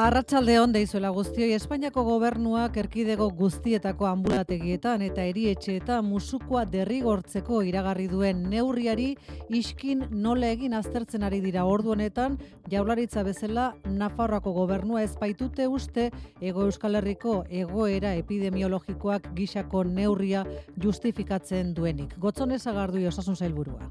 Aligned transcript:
Arratsalde 0.00 0.54
on 0.58 0.72
deizuela 0.72 1.10
guztioi 1.12 1.50
Espainiako 1.52 2.06
gobernuak 2.06 2.76
erkidego 2.80 3.26
guztietako 3.36 4.06
ambulategietan 4.08 5.02
eta 5.04 5.26
erietxeetan 5.28 6.06
musukoa 6.08 6.62
derrigortzeko 6.72 7.58
iragarri 7.68 8.06
duen 8.08 8.40
neurriari 8.48 9.10
iskin 9.58 10.06
nola 10.22 10.48
egin 10.56 10.78
aztertzen 10.78 11.26
ari 11.28 11.42
dira 11.44 11.66
ordu 11.68 11.92
honetan 11.92 12.38
jaularitza 12.72 13.26
bezala 13.28 13.66
Nafarroako 13.84 14.54
gobernua 14.56 15.02
ezpaitute 15.04 15.66
uste 15.68 16.06
ego 16.40 16.64
Euskal 16.70 16.96
Herriko 16.96 17.42
egoera 17.50 18.14
epidemiologikoak 18.22 19.34
gisako 19.36 19.84
neurria 19.84 20.46
justifikatzen 20.80 21.74
duenik. 21.74 22.16
Gotzone 22.16 22.58
zagardu 22.58 23.04
osasun 23.12 23.36
zailburua 23.36 23.90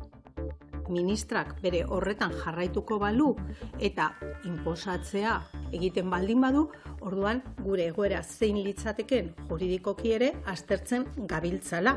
ministrak 0.89 1.55
bere 1.61 1.83
horretan 1.87 2.33
jarraituko 2.43 2.99
balu 2.99 3.33
eta 3.79 4.11
inposatzea 4.45 5.35
egiten 5.71 6.09
baldin 6.09 6.41
badu, 6.41 6.67
orduan 7.01 7.41
gure 7.61 7.87
egoera 7.91 8.23
zein 8.23 8.57
litzateken 8.63 9.33
juridikoki 9.49 10.13
ere 10.17 10.33
aztertzen 10.45 11.05
gabiltzala. 11.29 11.95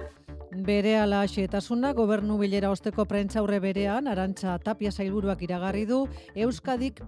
Bere 0.52 0.98
ala 1.00 1.22
xetasuna 1.24 1.94
gobernu 1.96 2.36
bilera 2.36 2.70
osteko 2.70 3.06
prentzaurre 3.08 3.58
berean, 3.64 4.06
arantxa 4.06 4.58
tapia 4.60 4.92
zailburuak 4.92 5.40
iragarri 5.42 5.86
du, 5.88 6.04
Euskadik 6.36 7.00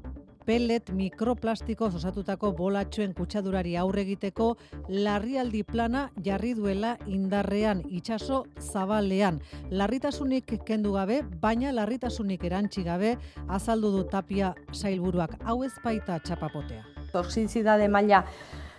pellet 0.46 0.90
mikroplastiko 0.92 1.88
osatutako 1.98 2.52
bolatxoen 2.58 3.14
kutsadurari 3.14 3.76
aurre 3.80 4.02
egiteko 4.04 4.48
larrialdi 4.88 5.62
plana 5.64 6.08
jarri 6.24 6.54
duela 6.54 6.96
indarrean 7.06 7.82
itsaso 7.88 8.44
zabalean. 8.60 9.40
Larritasunik 9.70 10.58
kendu 10.66 10.92
gabe, 10.96 11.22
baina 11.40 11.72
larritasunik 11.72 12.44
erantzi 12.44 12.84
gabe 12.84 13.16
azaldu 13.48 13.92
du 13.96 14.04
Tapia 14.10 14.54
sailburuak. 14.72 15.38
Hau 15.44 15.62
ez 15.64 15.72
baita 15.84 16.18
txapapotea. 16.20 16.84
Toxizidade 17.12 17.88
maila 17.88 18.24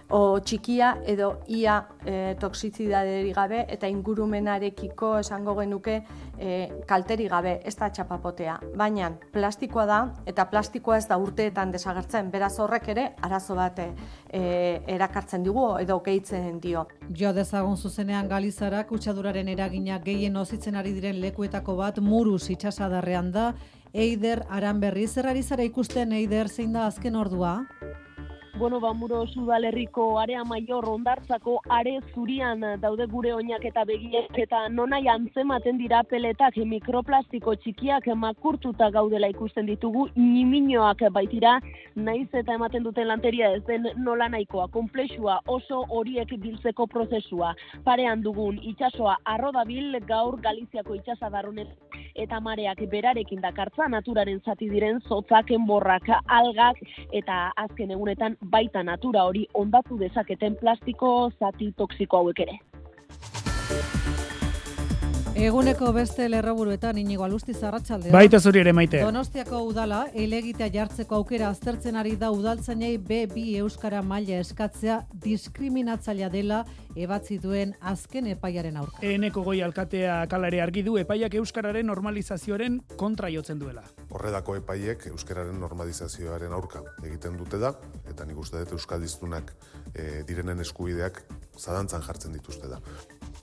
o 0.09 0.39
txikia 0.39 0.91
edo 1.09 1.31
ia 1.47 1.79
e, 2.05 2.35
toksizidaderi 2.39 3.31
gabe 3.33 3.63
eta 3.73 3.87
ingurumenarekiko 3.89 5.15
esango 5.19 5.55
genuke 5.57 5.95
e, 6.37 6.69
kalteri 6.87 7.27
gabe 7.31 7.55
ez 7.65 7.75
da 7.79 7.89
txapapotea. 7.89 8.59
Baina 8.77 9.09
plastikoa 9.33 9.85
da 9.89 9.99
eta 10.29 10.45
plastikoa 10.51 10.99
ez 11.01 11.07
da 11.09 11.17
urteetan 11.17 11.71
desagertzen, 11.73 12.29
beraz 12.31 12.53
horrek 12.59 12.89
ere 12.93 13.07
arazo 13.25 13.57
bat 13.57 13.81
e, 13.81 13.89
erakartzen 14.95 15.43
digu 15.43 15.67
edo 15.81 15.99
gehitzen 16.05 16.59
dio. 16.61 16.85
Jo 17.09 17.33
dezagun 17.33 17.77
zuzenean 17.77 18.29
Galizara 18.29 18.83
kutsaduraren 18.85 19.49
eragina 19.49 19.99
gehien 20.05 20.37
ozitzen 20.37 20.75
ari 20.75 20.93
diren 20.93 21.19
lekuetako 21.21 21.75
bat 21.81 21.99
muruz 21.99 22.49
itxasadarrean 22.49 23.31
da, 23.31 23.53
Eider 23.95 24.41
Aranberri, 24.51 25.07
zerrari 25.07 25.41
zara 25.41 25.63
ikusten 25.63 26.11
Eider 26.11 26.49
zein 26.49 26.73
da 26.75 26.85
azken 26.89 27.15
ordua? 27.15 27.61
Bueno, 28.57 28.79
ba, 28.79 28.93
muro 28.93 29.27
sudalerriko 29.27 30.19
area 30.19 30.43
maior 30.43 30.87
ondartzako 30.89 31.59
are 31.69 31.99
zurian 32.13 32.61
daude 32.79 33.05
gure 33.11 33.33
oinak 33.33 33.65
eta 33.65 33.83
begiek 33.85 34.37
eta 34.43 34.69
nonai 34.69 35.01
antzematen 35.11 35.77
dira 35.77 36.03
peletak 36.03 36.55
mikroplastiko 36.55 37.55
txikiak 37.55 38.07
makurtuta 38.15 38.89
gaudela 38.91 39.27
ikusten 39.27 39.65
ditugu 39.65 40.07
niminoak 40.15 41.03
baitira 41.11 41.59
naiz 41.95 42.29
eta 42.33 42.55
ematen 42.55 42.83
duten 42.83 43.07
lanteria 43.07 43.51
ez 43.57 43.63
den 43.67 43.89
nola 43.97 44.29
nahikoa 44.29 44.67
komplexua 44.67 45.39
oso 45.47 45.83
horiek 45.89 46.31
biltzeko 46.39 46.87
prozesua. 46.87 47.53
Parean 47.83 48.21
dugun 48.23 48.59
itsasoa 48.63 49.17
arrodabil 49.25 49.99
gaur 50.07 50.39
Galiziako 50.41 50.95
itsasadarronet 50.95 51.67
eta 52.15 52.39
mareak 52.39 52.81
berarekin 52.91 53.41
dakartza 53.43 53.87
naturaren 53.91 54.39
zati 54.45 54.69
diren 54.71 55.01
zotzaken 55.09 55.67
borrak 55.67 56.09
algak 56.39 56.79
eta 57.11 57.51
azken 57.65 57.91
egunetan 57.97 58.37
baita 58.55 58.83
natura 58.83 59.25
hori 59.29 59.45
ondatu 59.53 59.99
dezaketen 59.99 60.55
plastiko 60.61 61.15
zati 61.39 61.71
toksiko 61.77 62.23
hauek 62.23 62.45
ere. 62.47 62.59
Eguneko 65.35 65.89
beste 65.91 66.29
lerroburuetan 66.31 66.95
inigo 66.95 67.25
alusti 67.25 67.51
zarratxalde. 67.53 68.07
Baita 68.13 68.39
zuri 68.39 68.61
ere 68.61 68.71
maite. 68.71 69.01
Donostiako 69.03 69.59
udala, 69.67 70.05
elegitea 70.15 70.69
jartzeko 70.71 71.17
aukera 71.17 71.49
aztertzen 71.51 71.99
ari 71.99 72.13
da 72.15 72.29
udaltzainei 72.31 72.93
B2 73.09 73.43
Euskara 73.59 73.99
maila 73.99 74.39
eskatzea 74.39 75.01
diskriminatzailea 75.25 76.29
dela 76.31 76.61
ebatzi 76.95 77.35
duen 77.43 77.73
azken 77.81 78.29
epaiaren 78.31 78.79
aurka. 78.79 79.03
Eneko 79.03 79.43
goi 79.43 79.57
alkatea 79.65 80.21
kalare 80.31 80.61
argi 80.63 80.85
du 80.87 80.95
epaiak 81.01 81.35
Euskararen 81.41 81.85
normalizazioaren 81.91 82.79
kontra 82.95 83.27
jotzen 83.33 83.59
duela. 83.59 83.83
Horredako 84.15 84.55
epaiek 84.61 85.09
Euskararen 85.11 85.59
normalizazioaren 85.59 86.55
aurka 86.55 86.79
egiten 87.03 87.35
dute 87.35 87.59
da, 87.59 87.73
eta 88.07 88.23
nik 88.23 88.39
uste 88.39 88.63
dut 88.63 88.77
Euskaldiztunak 88.79 89.51
e, 89.91 90.23
direnen 90.23 90.63
eskubideak 90.63 91.25
zadantzan 91.59 92.07
jartzen 92.07 92.31
dituzte 92.39 92.71
da. 92.71 92.79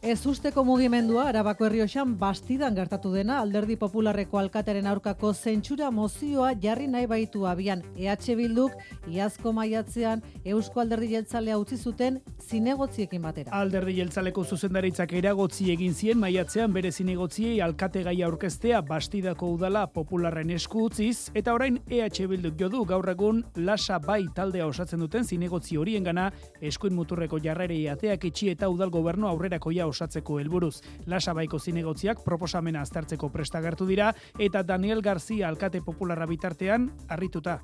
Ez 0.00 0.26
usteko 0.26 0.64
mugimendua, 0.64 1.28
Arabako 1.28 1.66
Herrioxan 1.66 2.16
bastidan 2.18 2.74
gertatu 2.74 3.12
dena, 3.12 3.40
alderdi 3.42 3.76
popularreko 3.76 4.38
alkateren 4.38 4.86
aurkako 4.86 5.32
zentsura 5.32 5.90
mozioa 5.90 6.52
jarri 6.62 6.86
nahi 6.88 7.06
baitu 7.06 7.44
abian. 7.46 7.82
EH 7.96 8.36
Bilduk, 8.38 8.72
iazko 9.06 9.52
maiatzean, 9.52 10.22
Eusko 10.44 10.80
alderdi 10.80 11.12
jeltzalea 11.12 11.58
utzi 11.58 11.76
zuten 11.76 12.20
zinegotziekin 12.40 13.22
batera. 13.22 13.52
Alderdi 13.54 13.94
jeltzaleko 13.98 14.44
zuzendaritzak 14.44 15.12
eragotzi 15.12 15.70
egin 15.74 15.94
zien 15.94 16.18
maiatzean 16.18 16.72
bere 16.72 16.90
zinegotziei 16.90 17.60
alkate 17.60 18.02
gaia 18.02 18.26
aurkeztea 18.26 18.80
bastidako 18.82 19.52
udala 19.54 19.86
popularren 19.86 20.50
esku 20.50 20.86
utziz, 20.88 21.30
eta 21.34 21.54
orain 21.54 21.78
EH 21.90 22.26
Bilduk 22.32 22.58
jodu 22.58 22.84
gaur 22.84 23.08
egun 23.10 23.44
lasa 23.56 23.98
bai 23.98 24.24
taldea 24.34 24.66
osatzen 24.66 25.00
duten 25.00 25.24
zinegotzi 25.24 25.76
horien 25.76 26.04
gana 26.04 26.30
eskuin 26.60 26.94
muturreko 26.94 27.38
jarrerei 27.42 27.86
ateak 27.88 28.24
itxi 28.30 28.50
eta 28.56 28.68
udal 28.68 28.90
gobernu 28.90 29.28
aurrerako 29.28 29.72
ja 29.82 29.90
osatzeko 29.90 30.38
helburuz. 30.40 30.80
Lasabaiko 31.10 31.58
zinegotziak 31.58 32.22
proposamena 32.24 32.82
aztertzeko 32.86 33.30
prestagertu 33.34 33.86
dira 33.88 34.12
eta 34.38 34.62
Daniel 34.62 35.02
García 35.02 35.48
alkate 35.48 35.82
popularra 35.82 36.26
bitartean 36.30 36.90
harrituta. 37.08 37.62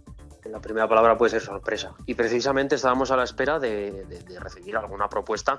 La 0.48 0.60
primera 0.60 0.88
palabra 0.88 1.16
puede 1.18 1.30
ser 1.30 1.42
sorpresa. 1.42 1.94
Y 2.06 2.14
precisamente 2.14 2.76
estábamos 2.76 3.10
a 3.10 3.16
la 3.16 3.24
espera 3.24 3.58
de, 3.58 4.04
de, 4.06 4.22
de 4.22 4.40
recibir 4.40 4.76
alguna 4.76 5.08
propuesta 5.08 5.58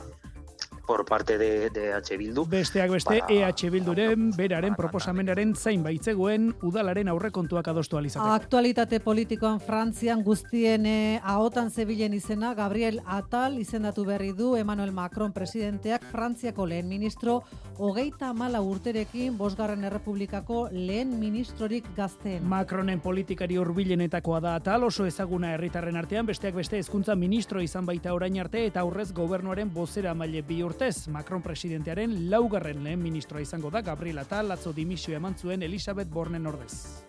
por 0.89 1.05
parte 1.05 1.37
de, 1.37 1.69
de 1.69 1.93
H. 1.93 2.17
Bildu. 2.17 2.47
Besteak 2.49 2.89
beste, 2.89 3.19
para, 3.19 3.29
EH 3.29 3.69
Bilduren 3.69 4.31
beraren 4.33 4.73
proposamenaren 4.73 5.51
zain 5.53 5.83
baitzegoen 5.85 6.47
udalaren 6.65 7.11
aurrekontuak 7.13 7.67
adostu 7.69 7.99
alizateko. 7.99 8.33
Aktualitate 8.33 8.97
politikoan 8.99 9.59
Frantzian 9.61 10.23
guztien 10.25 10.87
eh, 10.89 11.21
ahotan 11.21 11.69
zebilen 11.69 12.15
izena, 12.17 12.55
Gabriel 12.57 13.03
Atal 13.05 13.59
izendatu 13.61 14.01
berri 14.07 14.31
du 14.33 14.55
Emmanuel 14.57 14.89
Macron 14.91 15.29
presidenteak 15.31 16.07
Frantziako 16.09 16.65
lehen 16.65 16.89
ministro 16.89 17.43
hogeita 17.77 18.33
mala 18.33 18.63
urterekin 18.65 19.37
Bosgarren 19.37 19.85
Errepublikako 19.85 20.71
lehen 20.71 21.13
ministrorik 21.19 21.85
gazteen. 21.95 22.41
Macronen 22.49 22.97
politikari 22.99 23.61
urbilenetakoa 23.61 24.41
da 24.41 24.55
Atal 24.57 24.89
oso 24.89 25.05
ezaguna 25.05 25.53
herritarren 25.53 26.01
artean, 26.01 26.25
besteak 26.25 26.57
beste 26.57 26.81
hezkuntza 26.81 27.13
ministro 27.13 27.61
izan 27.61 27.85
baita 27.85 28.17
orain 28.17 28.41
arte 28.41 28.65
eta 28.65 28.81
aurrez 28.81 29.11
gobernuaren 29.13 29.69
bozera 29.69 30.17
maile 30.17 30.41
bi 30.41 30.63
urte 30.65 30.78
urtez, 30.79 31.09
Macron 31.09 31.41
presidentearen 31.41 32.29
laugarren 32.31 32.83
lehen 32.85 33.01
ministroa 33.03 33.41
izango 33.41 33.69
da 33.69 33.81
Gabriela 33.81 34.21
eta 34.23 34.39
latzo 34.43 34.71
dimisio 34.71 35.15
eman 35.17 35.35
zuen 35.35 35.63
Elisabeth 35.63 36.07
Bornen 36.09 36.45
ordez. 36.47 37.03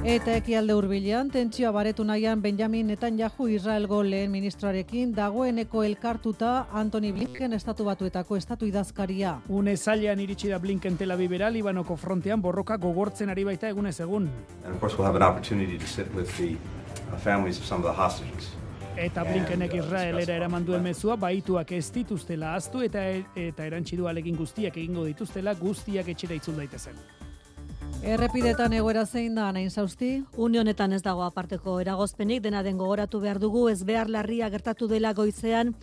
Eta 0.00 0.32
ekialde 0.32 0.72
hurbilean 0.72 1.28
tentsioa 1.28 1.70
baretu 1.76 2.06
nahian 2.08 2.40
Benjamin 2.40 2.86
Netanyahu 2.88 3.50
Israelgo 3.52 3.98
lehen 4.02 4.30
ministroarekin 4.32 5.12
dagoeneko 5.14 5.82
elkartuta 5.84 6.68
Anthony 6.72 7.12
Blinken 7.12 7.52
estatu 7.52 7.84
batuetako 7.84 8.36
estatu 8.36 8.64
idazkaria. 8.64 9.34
Une 9.48 9.76
zailean 9.76 10.20
iritsi 10.20 10.48
da 10.48 10.58
Blinken 10.58 10.96
Tel 10.96 11.10
Avivera 11.10 11.50
Libanoko 11.50 11.96
frontean 11.96 12.40
borroka 12.40 12.78
gogortzen 12.78 13.28
ari 13.28 13.44
baita 13.44 13.68
egunez 13.68 13.98
egun. 14.00 14.30
And 14.64 14.72
of 14.72 14.80
course 14.80 14.96
we'll 14.96 15.06
have 15.06 15.20
an 15.20 15.28
opportunity 15.28 15.76
to 15.76 15.86
sit 15.86 16.08
with 16.14 16.34
the 16.38 16.56
uh, 17.12 17.18
families 17.18 17.58
of 17.58 17.66
some 17.66 17.84
of 17.84 17.84
the 17.84 17.92
hostages. 17.92 18.59
Eta 19.00 19.22
Blinkenek 19.24 19.72
Israelera 19.78 20.34
eraman 20.36 20.64
duen 20.68 20.82
mezua 20.84 21.14
baituak 21.16 21.70
ez 21.72 21.86
dituztela 21.94 22.50
aztu 22.58 22.82
eta 22.84 23.00
eta 23.40 23.64
erantsi 23.64 23.96
du 23.96 24.08
alegin 24.10 24.36
guztiak 24.36 24.76
egingo 24.76 25.06
dituztela 25.08 25.54
guztiak 25.56 26.10
etxera 26.12 26.36
itzul 26.36 26.58
daitezen. 26.60 26.98
Errepidetan 28.00 28.74
egoera 28.76 29.06
zein 29.06 29.34
da, 29.36 29.46
nain 29.52 29.70
zauzti? 29.70 30.10
Unionetan 30.36 30.92
ez 30.92 31.00
dago 31.04 31.24
aparteko 31.24 31.78
eragozpenik, 31.80 32.42
dena 32.44 32.62
den 32.62 32.76
gogoratu 32.76 33.20
behar 33.24 33.40
dugu, 33.40 33.66
ez 33.68 33.82
behar 33.88 34.08
larria 34.08 34.48
gertatu 34.52 34.88
dela 34.88 35.14
goizean, 35.16 35.74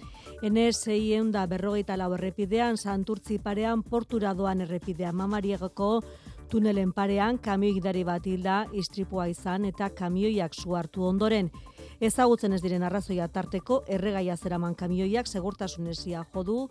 NSI 0.42 1.20
da 1.34 1.48
berrogeita 1.50 1.98
lau 1.98 2.14
errepidean, 2.14 2.78
santurtzi 2.78 3.40
parean, 3.40 3.82
portura 3.82 4.34
doan 4.34 4.62
errepidean, 4.62 5.16
mamariegoko 5.16 6.04
tunelen 6.50 6.94
parean, 6.94 7.38
kamioik 7.38 7.84
bat 8.06 8.26
hilda, 8.26 8.66
istripua 8.74 9.28
izan 9.28 9.66
eta 9.66 9.90
kamioiak 9.90 10.54
suartu 10.54 11.04
ondoren. 11.04 11.52
Ezagutzen 11.98 12.54
ez 12.54 12.60
diren 12.62 12.84
arrazoia 12.86 13.26
tarteko 13.34 13.80
erregaia 13.90 14.36
zeraman 14.38 14.76
kamioiak 14.78 15.26
segurtasunesia 15.26 16.22
jodu 16.34 16.68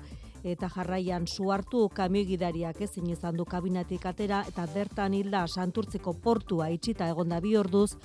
eta 0.46 0.68
jarraian 0.70 1.26
su 1.26 1.50
hartu 1.50 1.88
kamigidariak 1.88 2.78
ezin 2.86 3.10
izan 3.10 3.34
du 3.36 3.44
kabinatik 3.44 4.06
atera 4.06 4.44
eta 4.46 4.68
bertan 4.74 5.16
hilda 5.18 5.42
santurtziko 5.48 6.14
portua 6.22 6.70
itxita 6.70 7.08
egonda 7.10 7.40
bi 7.40 7.56
orduz, 7.56 7.96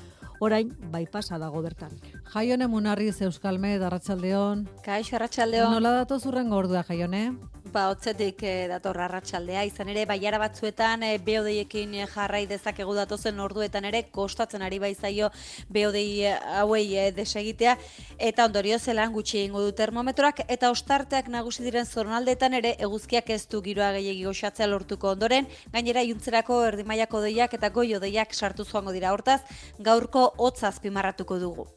orain 0.41 0.73
bai 0.91 1.05
pasa 1.05 1.37
dago 1.37 1.61
bertan. 1.61 1.93
Jaione 2.33 2.67
Munarriz 2.67 3.21
Euskalme, 3.21 3.75
Arratsaldeon. 3.77 4.65
Kaixo 4.81 5.15
Arratsaldeon. 5.15 5.75
Nola 5.77 5.93
dato 6.01 6.17
zurren 6.19 6.49
gordua 6.49 6.81
Jaione? 6.87 7.27
Ba, 7.71 7.85
otzetik 7.87 8.41
eh, 8.43 8.67
dator 8.67 8.97
arratsaldea, 8.99 9.61
izan 9.63 9.87
ere, 9.93 10.01
baiara 10.03 10.41
batzuetan 10.41 11.05
eh, 11.07 11.13
beodeiekin 11.23 11.93
eh, 12.01 12.07
jarrai 12.11 12.41
dezakegu 12.49 12.91
datozen 12.97 13.39
orduetan 13.39 13.87
ere, 13.87 14.01
kostatzen 14.11 14.65
ari 14.65 14.81
baizaio 14.83 15.29
beodei 15.71 16.33
hauei 16.59 16.97
eh, 16.99 17.05
desegitea, 17.15 17.77
eta 18.19 18.49
ondorio 18.49 18.75
zelan 18.75 19.15
gutxi 19.15 19.39
egingo 19.45 19.63
du 19.63 19.71
termometroak, 19.71 20.43
eta 20.51 20.67
ostarteak 20.75 21.31
nagusi 21.31 21.63
diren 21.63 21.87
zornaldetan 21.87 22.59
ere, 22.59 22.75
eguzkiak 22.89 23.31
ez 23.37 23.45
du 23.47 23.63
giroa 23.63 23.93
gehiagi 23.95 24.27
goxatzea 24.27 24.67
lortuko 24.67 25.15
ondoren, 25.15 25.47
gainera 25.71 26.03
juntzerako 26.03 26.65
erdimaiako 26.73 27.23
deiak 27.23 27.55
eta 27.55 27.71
goio 27.71 28.03
deiak 28.03 28.35
sartu 28.35 28.67
zuango 28.67 28.91
dira 28.91 29.15
hortaz, 29.15 29.45
gaurko 29.79 30.33
hotz 30.35 30.59
azpimarratuko 30.67 31.39
dugu. 31.39 31.71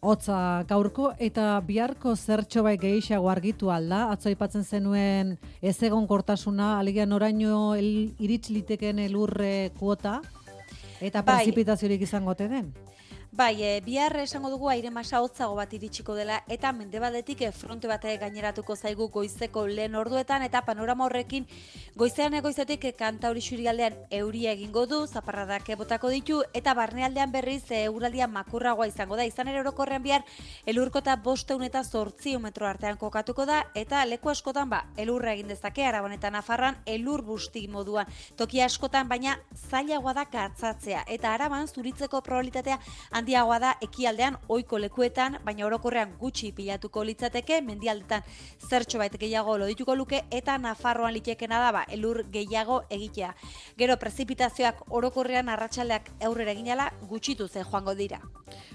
Hotza 0.00 0.64
gaurko 0.68 1.12
eta 1.18 1.58
biharko 1.66 2.14
zertxo 2.14 2.62
bai 2.62 2.76
gehiago 2.78 3.30
argitu 3.30 3.72
alda, 3.74 4.04
atzo 4.12 4.28
aipatzen 4.30 4.64
zenuen 4.64 5.36
ez 5.60 5.76
egon 5.82 6.06
kortasuna, 6.06 6.78
aligian 6.78 7.12
oraino 7.12 7.74
el, 7.74 8.14
iritz 8.22 8.50
liteken 8.54 9.00
elurre 9.02 9.72
kuota, 9.78 10.20
eta 11.00 11.22
Bai. 11.22 11.40
prezipitaziorik 11.40 12.02
izango 12.06 12.34
den. 12.34 12.72
Bai, 13.38 13.62
e, 13.62 13.80
bihar 13.86 14.16
esango 14.18 14.48
dugu 14.50 14.66
aire 14.68 14.90
masa 14.90 15.20
hotzago 15.22 15.54
bat 15.54 15.70
iritsiko 15.76 16.16
dela 16.18 16.40
eta 16.50 16.72
mendebaldetik 16.74 17.44
e, 17.46 17.52
fronte 17.54 17.86
bat 17.86 18.02
e, 18.02 18.16
gaineratuko 18.18 18.74
zaigu 18.74 19.06
goizeko 19.14 19.62
lehen 19.68 19.94
orduetan 19.94 20.42
eta 20.42 20.64
panorama 20.66 21.04
horrekin 21.06 21.46
goizean 21.94 22.34
egoizetik 22.34 22.88
e, 22.88 22.92
kanta 22.98 23.30
hori 23.30 23.38
xurialdean 23.46 23.94
euria 24.18 24.56
egingo 24.56 24.82
du, 24.90 24.98
zaparradak 25.06 25.70
botako 25.78 26.10
ditu 26.10 26.40
eta 26.52 26.74
barnealdean 26.74 27.30
berriz 27.30 27.62
euraldia 27.78 28.26
makurragoa 28.26 28.88
izango 28.90 29.14
da. 29.14 29.28
Izan 29.30 29.52
ere 29.54 29.62
orokorrean 29.62 30.02
bihar 30.02 30.26
elurkota 30.66 31.14
bosteun 31.14 31.62
eta 31.62 31.84
zortzio 31.84 32.42
metro 32.42 32.66
artean 32.66 32.98
kokatuko 32.98 33.46
da 33.46 33.60
eta 33.78 34.02
leku 34.10 34.34
askotan 34.34 34.66
ba, 34.74 34.82
elurra 34.96 35.36
egin 35.36 35.54
dezake, 35.54 35.86
araban 35.86 36.16
eta 36.18 36.32
nafarran 36.34 36.82
elur 36.86 37.22
busti 37.22 37.68
moduan. 37.68 38.10
Toki 38.34 38.66
askotan 38.66 39.06
baina 39.06 39.38
zailagoa 39.70 40.18
da 40.18 40.26
katzatzea 40.26 41.06
eta 41.06 41.38
araban 41.38 41.70
zuritzeko 41.70 42.18
probabilitatea 42.26 42.82
handiagoa 43.28 43.58
da 43.60 43.74
ekialdean 43.84 44.38
ohiko 44.48 44.78
lekuetan, 44.80 45.36
baina 45.44 45.66
orokorrean 45.66 46.14
gutxi 46.16 46.48
pilatuko 46.56 47.02
litzateke, 47.04 47.60
mendialdetan 47.60 48.22
zertxo 48.70 48.98
bait 48.98 49.12
gehiago 49.20 49.58
lodituko 49.58 49.94
luke 49.96 50.22
eta 50.30 50.56
Nafarroan 50.58 51.12
litekena 51.12 51.58
da 51.60 51.72
ba, 51.72 51.84
elur 51.92 52.22
gehiago 52.32 52.80
egitea. 52.88 53.34
Gero 53.76 53.98
prezipitazioak 54.00 54.80
orokorrean 54.88 55.48
arratsaldeak 55.48 56.08
aurrera 56.24 56.56
eginala 56.56 56.88
gutxitu 57.02 57.48
ze 57.48 57.64
joango 57.70 57.94
dira. 57.94 58.22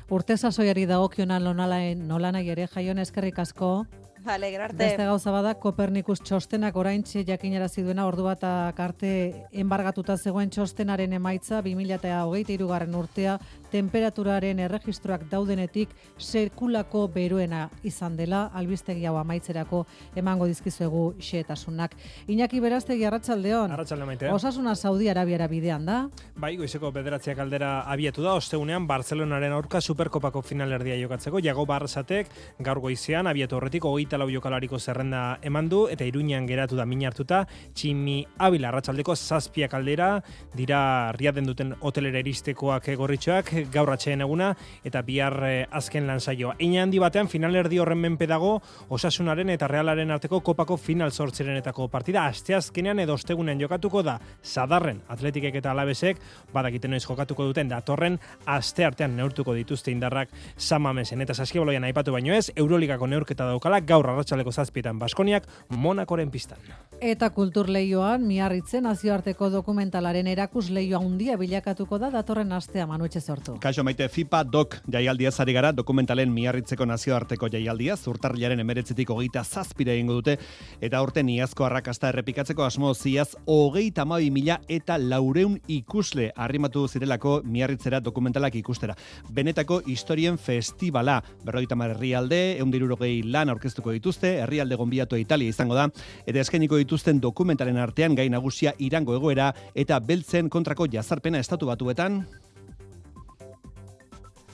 Urte 0.10 0.38
sasoiari 0.38 0.86
dagokiona 0.86 1.40
nolanain 1.40 2.08
nolanai 2.08 2.48
ere 2.50 2.68
jaion 2.68 3.00
eskerrik 3.00 3.40
asko. 3.40 3.88
Vale, 4.24 4.52
gero 4.52 4.64
arte. 4.64 4.78
Beste 4.78 5.04
gauza 5.04 5.31
bada 5.36 5.52
Kopernikus 5.60 6.22
txostenak 6.24 6.78
oraintxe 6.80 7.25
jakinarazi 7.28 7.84
duena 7.84 8.06
ordu 8.08 8.24
bat 8.24 8.44
arte 8.46 9.10
enbargatuta 9.52 10.16
zegoen 10.16 10.50
txostenaren 10.54 11.12
emaitza 11.18 11.60
2023 11.66 12.68
garren 12.70 12.96
urtea 12.96 13.36
temperaturaren 13.74 14.62
erregistroak 14.64 15.25
daudenetik 15.31 15.92
sekulako 16.18 17.08
beroena 17.12 17.66
izan 17.84 18.16
dela 18.16 18.46
albistegi 18.54 19.04
hau 19.10 19.18
amaitzerako 19.20 19.81
emango 20.16 20.48
dizkizuegu 20.48 21.04
xehetasunak. 21.19 21.98
Iñaki 22.31 22.62
Berastegi 22.64 23.04
arratsaldeon. 23.10 23.74
Arratsalde 23.76 24.08
maite. 24.08 24.31
Osasuna 24.31 24.76
Saudi 24.76 25.10
Arabiara 25.12 25.50
bidean 25.52 25.86
da. 25.90 25.98
Bai, 26.40 26.56
goizeko 26.62 26.94
bederatziak 26.96 27.44
aldera 27.44 27.74
abiatu 27.92 28.24
da, 28.24 28.38
ostegunean 28.40 28.88
Barcelonaren 28.88 29.52
aurka 29.52 29.81
Superkopako 29.81 30.42
finalerdia 30.46 30.96
jokatzeko, 31.02 31.44
Jago 31.44 31.66
Barrasatek 31.68 32.31
gaur 32.64 32.80
goizean 32.80 33.28
abiatu 33.28 33.60
horretik 33.60 33.84
hogeita 34.13 34.18
lau 34.21 34.30
jokalariko 34.30 34.77
zerrenda 34.80 35.39
eman 35.42 35.69
du, 35.69 35.88
eta 35.89 36.06
iruñan 36.06 36.45
geratu 36.48 36.75
da 36.75 36.86
min 36.86 37.04
hartuta, 37.06 37.48
Tximi 37.74 38.25
Abila 38.38 38.69
arratsaldeko 38.69 39.15
zazpiak 39.15 39.74
aldera, 39.74 40.21
dira 40.54 41.12
riaden 41.13 41.45
duten 41.45 41.74
hotelera 41.81 42.19
iristekoak 42.19 42.92
gorritxoak, 42.98 43.51
gaur 43.74 43.89
atxeen 43.89 44.21
eguna, 44.21 44.54
eta 44.83 45.01
bihar 45.01 45.38
eh, 45.48 45.65
azken 45.71 46.06
lan 46.07 46.19
saioa. 46.19 46.56
Handi 46.60 47.00
batean 47.00 47.27
finalerdi 47.27 47.80
horren 47.80 47.98
menpe 47.98 48.27
dago, 48.27 48.60
osasunaren 48.89 49.50
eta 49.50 49.68
realaren 49.68 50.12
arteko 50.12 50.42
kopako 50.42 50.77
final 50.77 51.12
sortzerenetako 51.12 51.88
partida, 51.88 52.25
asteazkenean 52.27 53.00
edo 53.00 53.13
ostegunean 53.13 53.59
jokatuko 53.59 54.04
da, 54.04 54.19
sadarren 54.44 55.01
atletikek 55.07 55.56
eta 55.56 55.71
alabesek, 55.71 56.21
badakiten 56.54 56.92
noiz 56.92 57.04
jokatuko 57.06 57.48
duten, 57.50 57.69
datorren 57.71 58.19
aste 58.45 58.86
artean 58.86 59.16
neurtuko 59.18 59.56
dituzte 59.56 59.92
indarrak 59.92 60.30
samamesen. 60.57 61.21
Eta 61.21 61.33
saskiboloian 61.33 61.83
aipatu 61.88 62.13
baino 62.13 62.36
ez, 62.36 62.51
Euroligako 62.56 63.07
neurketa 63.07 63.48
daukala, 63.50 63.80
gaur 63.81 64.03
arratsaleko 64.10 64.52
zazpietan 64.52 65.00
Baskoniak, 65.00 65.48
Monakoren 65.70 66.32
pistan. 66.32 66.60
Eta 67.04 67.30
kulturleioan 67.36 68.24
miarritzen 68.24 68.86
nazioarteko 68.88 69.50
dokumentalaren 69.52 70.28
erakus 70.28 70.70
leioa 70.72 71.02
handia 71.04 71.36
bilakatuko 71.38 71.98
da 72.00 72.10
datorren 72.14 72.52
astea 72.56 72.86
manuetxe 72.88 73.20
sortu. 73.20 73.58
Kaixo 73.60 73.84
maite 73.84 74.08
FIPA 74.08 74.44
DOC 74.48 74.78
jaialdia 74.94 75.32
zari 75.32 75.54
gara 75.54 75.74
dokumentalen 75.76 76.32
miarritzeko 76.32 76.86
nazioarteko 76.88 77.50
jaialdia 77.52 77.98
zurtarrilaren 77.98 78.60
emeretzetik 78.64 79.10
hogeita 79.10 79.44
zazpire 79.44 79.98
egingo 79.98 80.20
dute 80.22 80.38
eta 80.82 81.02
aurten 81.02 81.30
iazko 81.30 81.66
arrakasta 81.68 82.10
errepikatzeko 82.14 82.64
asmo 82.64 82.94
ziaz 82.94 83.34
hogeita 83.46 84.04
amabi 84.08 84.32
mila 84.32 84.60
eta 84.68 84.98
laureun 84.98 85.60
ikusle 85.68 86.32
arrimatu 86.36 86.88
zirelako 86.88 87.42
miarritzera 87.44 88.00
dokumentalak 88.00 88.56
ikustera. 88.56 88.96
Benetako 89.32 89.82
historien 89.88 90.38
festivala 90.38 91.20
berrogeita 91.44 91.76
mar 91.76 91.94
herrialde, 91.96 92.42
eundirurogei 92.64 93.24
lan 93.24 93.50
aurkeztuko 93.54 93.93
dituzte, 93.94 94.38
herrialde 94.44 94.75
gonbiatu 94.75 95.18
Italia 95.18 95.50
izango 95.50 95.75
da, 95.75 95.90
eta 96.25 96.40
eskainiko 96.40 96.78
dituzten 96.81 97.22
dokumentalen 97.22 97.78
artean 97.78 98.16
gai 98.16 98.30
nagusia 98.30 98.74
irango 98.80 99.16
egoera 99.16 99.54
eta 99.74 100.00
beltzen 100.00 100.50
kontrako 100.50 100.88
jazarpena 100.92 101.40
estatu 101.40 101.69
batuetan 101.69 102.24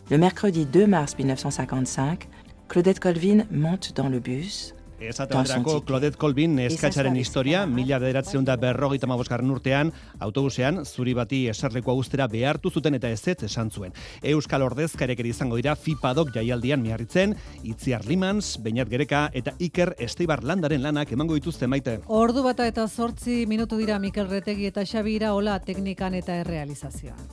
Le 0.10 0.18
mercredi 0.18 0.66
2 0.66 0.88
mars 0.88 1.14
1955, 1.16 2.28
Claudette 2.68 3.00
Colvin 3.00 3.46
monte 3.52 3.94
dans 3.94 4.10
le 4.10 4.20
bus. 4.20 4.74
Esate 5.00 5.34
baterako 5.34 5.80
Claudette 5.88 6.18
Colvin 6.20 6.58
eskatzaren 6.60 7.16
historia, 7.16 7.64
mila 7.66 8.00
bederatzen 8.02 8.44
da 8.46 8.58
berrogeita 8.60 9.08
mabosgarren 9.08 9.52
urtean, 9.54 9.94
autobusean, 10.20 10.84
zuri 10.86 11.14
bati 11.16 11.46
eserleko 11.52 11.96
guztera 11.96 12.28
behartu 12.28 12.70
zuten 12.70 12.98
eta 12.98 13.10
ez 13.10 13.22
ez 13.28 13.38
esan 13.48 13.72
zuen. 13.72 13.96
Euskal 14.22 14.66
Ordezkarek 14.68 15.20
ere 15.24 15.32
izango 15.32 15.56
dira 15.56 15.76
FIPADok 15.76 16.34
jaialdian 16.36 16.84
miarritzen, 16.84 17.36
Itziar 17.64 18.06
Limans, 18.06 18.58
Beñat 18.60 18.90
Gereka 18.90 19.30
eta 19.34 19.54
Iker 19.60 19.96
Esteibar 20.00 20.44
landaren 20.44 20.84
lanak 20.84 21.14
emango 21.16 21.40
dituzte 21.40 21.68
maite. 21.68 22.00
Ordu 22.08 22.44
bata 22.44 22.68
eta 22.68 22.88
zortzi 22.88 23.46
minutu 23.48 23.78
dira 23.80 24.00
Mikel 24.00 24.28
Retegi 24.28 24.68
eta 24.68 24.84
Xabi 24.86 25.16
Iraola 25.22 25.60
teknikan 25.64 26.14
eta 26.20 26.36
errealizazioan. 26.44 27.24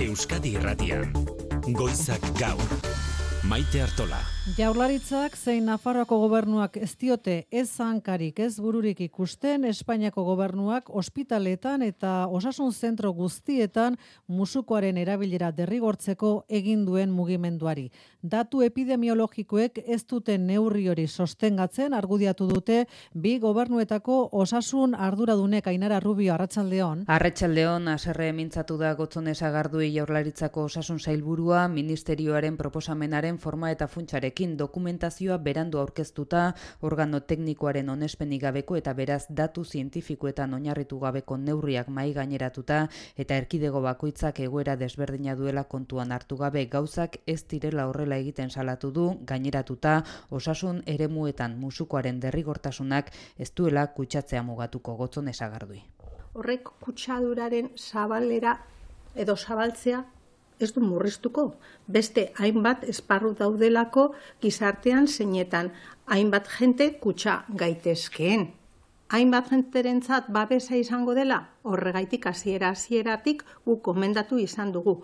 Euskadi 0.00 0.56
Irratian. 0.56 1.12
Goizak 1.76 2.24
gaur. 2.40 3.09
Maite 3.40 3.80
Artola. 3.80 4.18
Jaurlaritzak 4.58 5.32
zein 5.32 5.64
Nafarroako 5.64 6.18
gobernuak 6.20 6.74
ez 6.76 6.90
diote 7.00 7.46
ez 7.50 7.70
hankarik 7.80 8.38
ez 8.44 8.58
bururik 8.60 9.00
ikusten 9.00 9.64
Espainiako 9.64 10.26
gobernuak 10.26 10.90
ospitaletan 10.92 11.80
eta 11.86 12.26
osasun 12.28 12.72
zentro 12.72 13.14
guztietan 13.16 13.96
musukoaren 14.28 15.00
erabilera 15.00 15.50
derrigortzeko 15.56 16.34
egin 16.48 16.84
duen 16.84 17.10
mugimenduari. 17.16 17.88
Datu 18.22 18.60
epidemiologikoek 18.60 19.78
ez 19.88 20.02
dute 20.04 20.34
neurri 20.36 20.82
hori 20.92 21.06
sostengatzen 21.08 21.94
argudiatu 21.96 22.46
dute 22.50 22.82
bi 23.14 23.38
gobernuetako 23.40 24.28
osasun 24.36 24.94
arduradunek 24.94 25.66
Ainara 25.66 26.00
Rubio 26.04 26.34
Arratsaldeon. 26.34 27.06
Arratsaldeon 27.08 27.88
haserre 27.88 28.26
mintzatu 28.36 28.76
da 28.76 28.92
Gotzone 28.94 29.34
Sagardui 29.34 29.88
Jaurlaritzako 29.94 30.64
osasun 30.68 30.98
sailburua 31.00 31.66
ministerioaren 31.68 32.58
proposamenaren 32.58 33.38
forma 33.38 33.70
eta 33.70 33.88
funtsarekin 33.88 34.58
dokumentazioa 34.58 35.38
berandu 35.38 35.80
aurkeztuta 35.80 36.52
organo 36.82 37.20
teknikoaren 37.20 37.88
onespenik 37.88 38.42
gabeko 38.42 38.76
eta 38.76 38.92
beraz 38.92 39.24
datu 39.30 39.64
zientifikoetan 39.64 40.52
oinarritu 40.54 41.00
gabeko 41.00 41.38
neurriak 41.38 41.88
mai 41.88 42.12
gaineratuta 42.12 42.86
eta 43.16 43.40
erkidego 43.40 43.80
bakoitzak 43.80 44.40
egoera 44.40 44.76
desberdina 44.76 45.34
duela 45.36 45.64
kontuan 45.64 46.12
hartu 46.12 46.36
gabe 46.36 46.66
gauzak 46.66 47.16
ez 47.26 47.46
direla 47.48 47.88
horrela 47.88 48.09
egiten 48.16 48.50
salatu 48.50 48.90
du 48.90 49.06
gaineratuta 49.26 50.02
osasun 50.30 50.82
eremuetan 50.86 51.56
musukoaren 51.58 52.20
derrigortasunak 52.20 53.10
ez 53.38 53.50
duela 53.56 53.86
kutsatzea 53.86 54.42
mugatuko 54.42 54.96
gotzon 54.96 55.28
esagardui. 55.28 55.82
Horrek 56.34 56.68
kutsaduraren 56.80 57.70
zabalera 57.76 58.58
edo 59.14 59.36
zabaltzea 59.36 60.04
ez 60.60 60.72
du 60.76 60.80
murriztuko. 60.84 61.54
Beste 61.86 62.30
hainbat 62.38 62.84
esparru 62.92 63.32
daudelako 63.38 64.10
gizartean 64.42 65.08
zeinetan 65.08 65.72
hainbat 66.06 66.48
jente 66.58 66.90
kutsa 67.00 67.42
gaitezkeen. 67.62 68.50
Hainbat 69.10 69.48
jenterentzat 69.50 70.28
babesa 70.30 70.76
izango 70.78 71.16
dela, 71.18 71.40
horregaitik 71.66 72.28
hasiera 72.30 72.68
hasieratik 72.70 73.42
guk 73.64 73.82
komendatu 73.82 74.38
izan 74.38 74.70
dugu. 74.76 75.00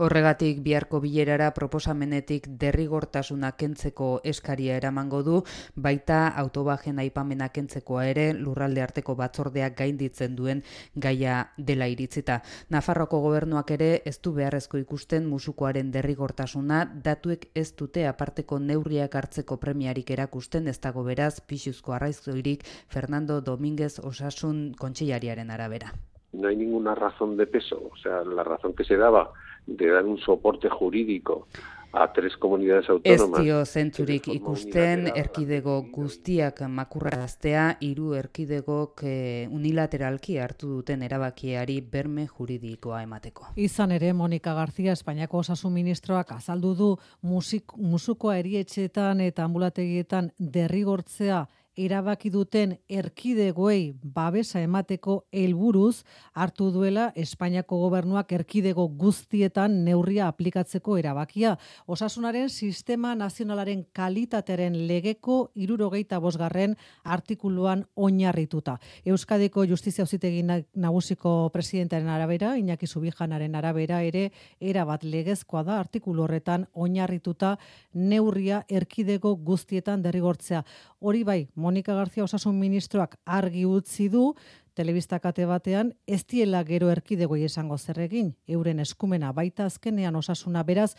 Horregatik 0.00 0.62
biharko 0.64 0.96
bilerara 1.04 1.50
proposamenetik 1.52 2.46
derrigortasuna 2.60 3.50
kentzeko 3.60 4.06
eskaria 4.24 4.78
eramango 4.80 5.18
du, 5.26 5.40
baita 5.76 6.20
autobajen 6.40 7.02
aipamena 7.02 7.50
kentzekoa 7.52 8.06
ere 8.08 8.24
lurralde 8.32 8.80
arteko 8.80 9.12
batzordeak 9.18 9.76
gainditzen 9.82 10.38
duen 10.38 10.62
gaia 10.96 11.34
dela 11.58 11.90
iritzita. 11.92 12.38
Nafarroko 12.72 13.20
gobernuak 13.26 13.74
ere 13.76 13.90
ez 14.08 14.16
du 14.24 14.32
beharrezko 14.38 14.80
ikusten 14.80 15.28
musukoaren 15.28 15.92
derrigortasuna, 15.92 16.80
datuek 17.04 17.50
ez 17.54 17.68
dute 17.76 18.06
aparteko 18.08 18.58
neurriak 18.58 19.20
hartzeko 19.20 19.60
premiarik 19.60 20.14
erakusten 20.16 20.72
ez 20.72 20.78
dago 20.80 21.04
beraz 21.04 21.42
pixuzko 21.44 21.92
arraizzoirik 21.98 22.64
Fernando 22.88 23.42
Domínguez 23.42 23.98
Osasun 23.98 24.72
kontseilariaren 24.80 25.50
arabera. 25.50 25.92
No 26.32 26.48
hay 26.48 26.56
ninguna 26.56 26.94
razón 26.94 27.36
de 27.36 27.46
peso, 27.46 27.90
o 27.92 27.96
sea, 27.98 28.22
la 28.24 28.44
razón 28.44 28.72
que 28.72 28.84
se 28.84 28.96
daba 28.96 29.32
de 29.66 29.90
dar 29.90 30.04
un 30.04 30.18
soporte 30.18 30.68
jurídico 30.68 31.46
a 31.92 32.12
tres 32.12 32.36
comunidades 32.36 32.88
autónomas. 32.88 33.40
Ez 33.40 33.44
dio 33.44 33.64
zentzurik 33.66 34.28
ikusten 34.30 35.08
erkidego 35.14 35.80
guztiak 35.90 36.62
makurraztea 36.68 37.64
hiru 37.82 38.12
erkidegok 38.14 39.02
eh, 39.02 39.48
unilateralki 39.50 40.38
hartu 40.38 40.70
duten 40.76 41.02
erabakiari 41.02 41.80
berme 41.80 42.28
juridikoa 42.28 43.02
emateko. 43.02 43.50
Izan 43.56 43.92
ere 43.92 44.12
Monika 44.12 44.54
García 44.54 44.92
Espainiako 44.92 45.42
Osasun 45.42 45.72
Ministroak 45.74 46.32
azaldu 46.32 46.74
du 46.74 46.90
musik, 47.22 47.74
musukoa 47.76 48.38
erietxeetan 48.38 49.20
eta 49.20 49.44
ambulategietan 49.44 50.30
derrigortzea 50.38 51.46
erabaki 51.84 52.30
duten 52.30 52.74
erkidegoei 52.88 53.94
babesa 54.14 54.60
emateko 54.60 55.16
helburuz 55.32 56.02
hartu 56.34 56.70
duela 56.74 57.10
Espainiako 57.16 57.78
gobernuak 57.84 58.32
erkidego 58.36 58.86
guztietan 59.00 59.78
neurria 59.84 60.28
aplikatzeko 60.28 60.96
erabakia. 61.00 61.56
Osasunaren 61.86 62.50
sistema 62.50 63.14
nazionalaren 63.14 63.86
kalitatearen 63.96 64.76
legeko 64.88 65.38
irurogeita 65.54 66.20
bosgarren 66.20 66.76
artikuluan 67.04 67.86
oinarrituta. 67.96 68.76
Euskadiko 69.06 69.64
Justizia 69.64 70.04
Auzitegi 70.04 70.42
Nagusiko 70.42 71.50
presidentearen 71.52 72.08
arabera, 72.08 72.56
Iñaki 72.58 72.86
Subijanaren 72.86 73.54
arabera 73.54 74.02
ere 74.02 74.30
erabat 74.60 75.04
legezkoa 75.04 75.64
da 75.64 75.80
artikulu 75.80 76.24
horretan 76.26 76.66
oinarrituta 76.74 77.56
neurria 77.94 78.64
erkidego 78.68 79.34
guztietan 79.36 80.02
derrigortzea. 80.02 80.64
Hori 81.00 81.24
bai, 81.24 81.40
Monika 81.70 81.94
Garzia 81.94 82.24
osasun 82.24 82.56
ministroak 82.58 83.12
argi 83.30 83.60
utzi 83.62 84.08
du, 84.10 84.32
telebista 84.74 85.20
kate 85.22 85.44
batean, 85.46 85.92
ez 86.02 86.24
diela 86.26 86.64
gero 86.66 86.88
erkidegoi 86.90 87.44
esango 87.46 87.76
zerregin, 87.78 88.32
euren 88.50 88.82
eskumena 88.82 89.30
baita 89.36 89.68
azkenean 89.70 90.18
osasuna 90.18 90.64
beraz, 90.66 90.96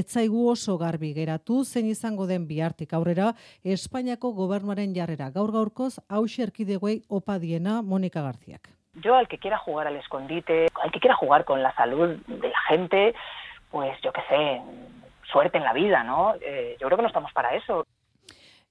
etzaigu 0.00 0.46
oso 0.54 0.78
garbi 0.80 1.10
geratu, 1.18 1.58
zein 1.64 1.90
izango 1.90 2.24
den 2.30 2.46
bihartik 2.48 2.94
aurrera, 2.96 3.34
Espainiako 3.76 4.32
gobernuaren 4.38 4.94
jarrera 4.96 5.28
gaur 5.34 5.52
gaurkoz, 5.52 5.98
hauxe 6.08 6.46
erkidegoei 6.46 7.02
opadiena 7.20 7.82
Monika 7.82 8.24
Garziak. 8.24 8.72
Yo 9.04 9.16
al 9.16 9.28
que 9.28 9.36
quiera 9.36 9.58
jugar 9.58 9.86
al 9.86 9.96
escondite, 9.96 10.68
al 10.82 10.92
que 10.92 11.00
quiera 11.00 11.16
jugar 11.20 11.44
con 11.44 11.62
la 11.62 11.74
salud 11.74 12.16
de 12.26 12.48
la 12.48 12.62
gente, 12.70 13.14
pues 13.70 14.00
yo 14.00 14.14
qué 14.14 14.22
sé, 14.30 14.62
suerte 15.30 15.58
en 15.58 15.64
la 15.64 15.74
vida, 15.74 16.04
¿no? 16.04 16.36
Eh, 16.40 16.78
yo 16.80 16.86
creo 16.86 16.96
que 16.96 17.02
no 17.02 17.08
estamos 17.08 17.34
para 17.34 17.54
eso. 17.54 17.84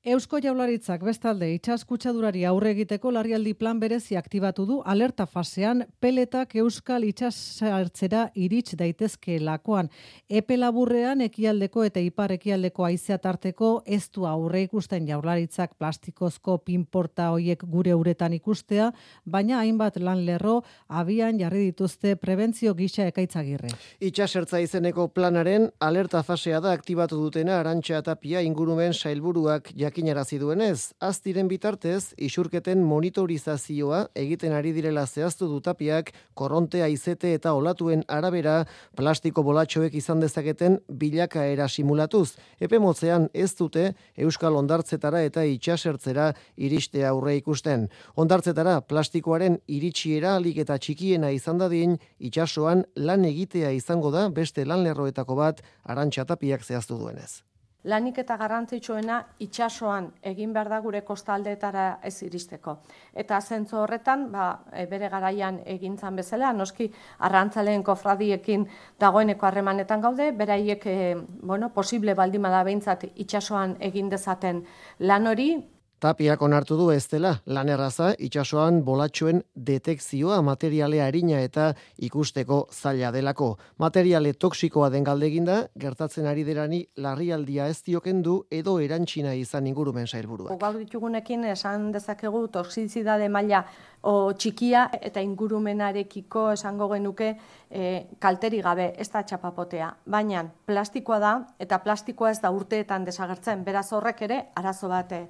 Eusko 0.06 0.38
Jaularitzak 0.38 1.02
bestalde 1.02 1.48
itsaskutsadurari 1.56 2.44
aurre 2.46 2.76
egiteko 2.76 3.10
larrialdi 3.10 3.56
plan 3.58 3.80
berezi 3.82 4.14
aktibatu 4.20 4.62
du 4.70 4.76
alerta 4.86 5.26
fasean 5.26 5.80
peletak 6.00 6.52
Euskal 6.62 7.08
itsasartzera 7.08 8.28
irits 8.38 8.78
daitezke 8.78 9.40
lakoan. 9.42 9.90
Epe 10.30 10.60
laburrean 10.60 11.24
ekialdeko 11.26 11.88
eta 11.88 12.04
ipar 12.06 12.36
ekialdeko 12.36 12.86
aizea 12.86 13.18
tarteko 13.24 13.72
ez 13.98 14.04
du 14.14 14.28
aurre 14.30 14.62
ikusten 14.68 15.08
Jaularitzak 15.10 15.74
plastikozko 15.74 16.60
pinporta 16.60 17.32
hoiek 17.34 17.66
gure 17.66 17.98
uretan 17.98 18.38
ikustea, 18.38 18.92
baina 19.26 19.64
hainbat 19.64 19.98
lan 19.98 20.22
lerro 20.30 20.60
abian 20.88 21.42
jarri 21.42 21.72
dituzte 21.72 22.14
prebentzio 22.16 22.76
gisa 22.76 23.10
ekaitzagirre. 23.10 23.74
Itsasertza 24.00 24.62
izeneko 24.62 25.08
planaren 25.08 25.72
alerta 25.80 26.22
fasea 26.22 26.62
da 26.62 26.78
aktibatu 26.78 27.18
dutena 27.26 27.58
Arantxa 27.64 28.06
Tapia 28.06 28.46
ingurumen 28.46 28.94
sailburuak 28.94 29.74
jak 29.74 29.95
jakinarazi 29.96 30.38
duenez, 30.40 30.92
aztiren 31.00 31.48
bitartez, 31.48 32.14
isurketen 32.20 32.82
monitorizazioa 32.84 34.10
egiten 34.20 34.52
ari 34.52 34.74
direla 34.76 35.06
zehaztu 35.08 35.48
dutapiak, 35.48 36.12
korrontea 36.36 36.90
izete 36.92 37.32
eta 37.34 37.54
olatuen 37.56 38.04
arabera, 38.12 38.66
plastiko 38.98 39.44
bolatxoek 39.44 39.96
izan 39.96 40.20
dezaketen 40.20 40.82
bilakaera 40.90 41.70
simulatuz. 41.70 42.36
Epe 42.60 42.80
motzean 42.80 43.30
ez 43.34 43.54
dute 43.56 43.94
Euskal 44.18 44.60
Ondartzetara 44.60 45.24
eta 45.24 45.46
itxasertzera 45.48 46.34
iriste 46.58 47.06
aurre 47.08 47.38
ikusten. 47.40 47.88
Ondartzetara 48.20 48.82
plastikoaren 48.82 49.62
iritsiera 49.68 50.36
alik 50.36 50.60
eta 50.68 50.76
txikiena 50.76 51.32
izan 51.32 51.58
dadin, 51.64 51.96
itxasoan 52.20 52.84
lan 52.96 53.24
egitea 53.24 53.72
izango 53.72 54.12
da 54.12 54.28
beste 54.28 54.68
lanlerroetako 54.68 55.40
bat 55.40 55.64
arantxatapiak 55.88 56.68
zehaztu 56.68 57.00
duenez 57.00 57.46
lanik 57.86 58.18
eta 58.24 58.38
garrantzitsuena 58.38 59.20
itsasoan 59.46 60.10
egin 60.32 60.54
behar 60.54 60.70
da 60.70 60.80
gure 60.82 61.02
kostaldeetara 61.06 61.86
ez 62.04 62.16
iristeko. 62.26 62.78
Eta 63.14 63.40
zentzu 63.42 63.78
horretan, 63.84 64.28
ba, 64.32 64.48
e, 64.74 64.86
bere 64.90 65.10
garaian 65.10 65.60
egintzan 65.66 66.16
bezala, 66.16 66.52
noski 66.54 66.90
arrantzaleen 67.28 67.84
kofradiekin 67.84 68.66
dagoeneko 69.00 69.46
harremanetan 69.46 70.02
gaude, 70.02 70.32
beraiek 70.32 70.86
e, 70.86 70.98
bueno, 71.44 71.70
posible 71.74 72.16
baldimada 72.16 72.64
behintzat 72.64 73.06
itsasoan 73.16 73.78
egin 73.80 74.10
dezaten 74.10 74.64
lan 75.00 75.28
hori, 75.28 75.50
Tapiak 75.96 76.42
onartu 76.44 76.76
du 76.76 76.90
ez 76.92 77.06
dela, 77.08 77.30
lan 77.48 77.70
erraza, 77.72 78.10
itxasoan 78.20 78.82
bolatxoen 78.84 79.38
detekzioa 79.56 80.42
materialea 80.44 81.06
harina 81.08 81.40
eta 81.40 81.70
ikusteko 82.04 82.58
zaila 82.72 83.14
delako. 83.16 83.54
Materiale 83.80 84.34
toksikoa 84.34 84.90
den 84.92 85.08
galde 85.08 85.30
eginda, 85.32 85.56
gertatzen 85.80 86.28
ari 86.28 86.44
derani 86.44 86.82
larrialdia 87.00 87.70
ez 87.72 87.80
diokendu 87.88 88.42
edo 88.52 88.76
erantxina 88.84 89.38
izan 89.40 89.72
ingurumen 89.72 90.08
sailburua. 90.08 90.58
Gaur 90.60 90.82
ditugunekin 90.82 91.48
esan 91.54 91.88
dezakegu 91.96 92.44
toksizidade 92.52 93.30
maila 93.32 93.64
o 94.06 94.34
txikia 94.38 94.86
eta 95.02 95.22
ingurumenarekiko 95.26 96.52
esango 96.54 96.88
genuke 96.94 97.32
e, 97.70 98.06
kalteri 98.22 98.62
gabe 98.62 98.92
ez 99.02 99.10
da 99.10 99.24
txapapotea. 99.26 99.90
Baina 100.06 100.46
plastikoa 100.70 101.20
da 101.20 101.34
eta 101.60 101.80
plastikoa 101.82 102.32
ez 102.36 102.40
da 102.44 102.52
urteetan 102.54 103.06
desagertzen. 103.08 103.64
Beraz 103.66 103.88
horrek 103.98 104.22
ere 104.28 104.42
arazo 104.56 104.90
bat 104.94 105.14
e, 105.18 105.26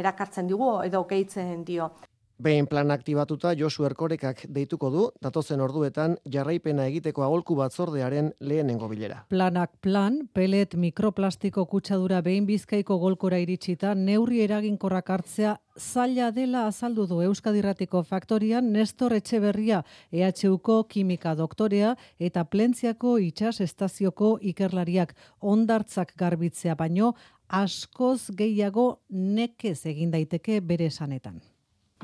erakartzen 0.00 0.48
digu 0.48 0.72
edo 0.88 1.04
gehitzen 1.10 1.64
dio. 1.64 1.90
Behin 2.36 2.66
plan 2.66 2.90
aktibatuta 2.92 3.54
Josu 3.56 3.86
Erkorekak 3.88 4.42
deituko 4.52 4.90
du, 4.92 5.04
datozen 5.24 5.60
orduetan 5.64 6.18
jarraipena 6.32 6.84
egiteko 6.90 7.22
agolku 7.24 7.54
batzordearen 7.56 8.28
lehenengo 8.40 8.90
bilera. 8.90 9.22
Planak 9.32 9.72
plan, 9.80 10.18
pelet 10.36 10.76
mikroplastiko 10.76 11.64
kutsadura 11.70 12.20
behin 12.20 12.44
bizkaiko 12.46 12.98
golkora 13.00 13.38
iritsita, 13.40 13.94
neurri 13.94 14.42
eraginkorrak 14.44 15.08
hartzea 15.16 15.56
zaila 15.80 16.28
dela 16.30 16.66
azaldu 16.66 17.06
du 17.08 17.22
Euskadirratiko 17.24 18.04
faktorian 18.04 18.70
Nestor 18.72 19.16
Etxeberria, 19.16 19.82
EHUko 20.12 20.82
kimika 20.92 21.34
doktorea 21.34 21.96
eta 22.20 22.44
plentziako 22.44 23.16
itxas 23.16 23.62
estazioko 23.64 24.36
ikerlariak 24.42 25.16
ondartzak 25.40 26.12
garbitzea 26.20 26.76
baino, 26.76 27.14
askoz 27.48 28.28
gehiago 28.36 28.88
nekez 29.08 29.86
egin 29.86 30.10
daiteke 30.10 30.60
bere 30.60 30.92
esanetan 30.92 31.40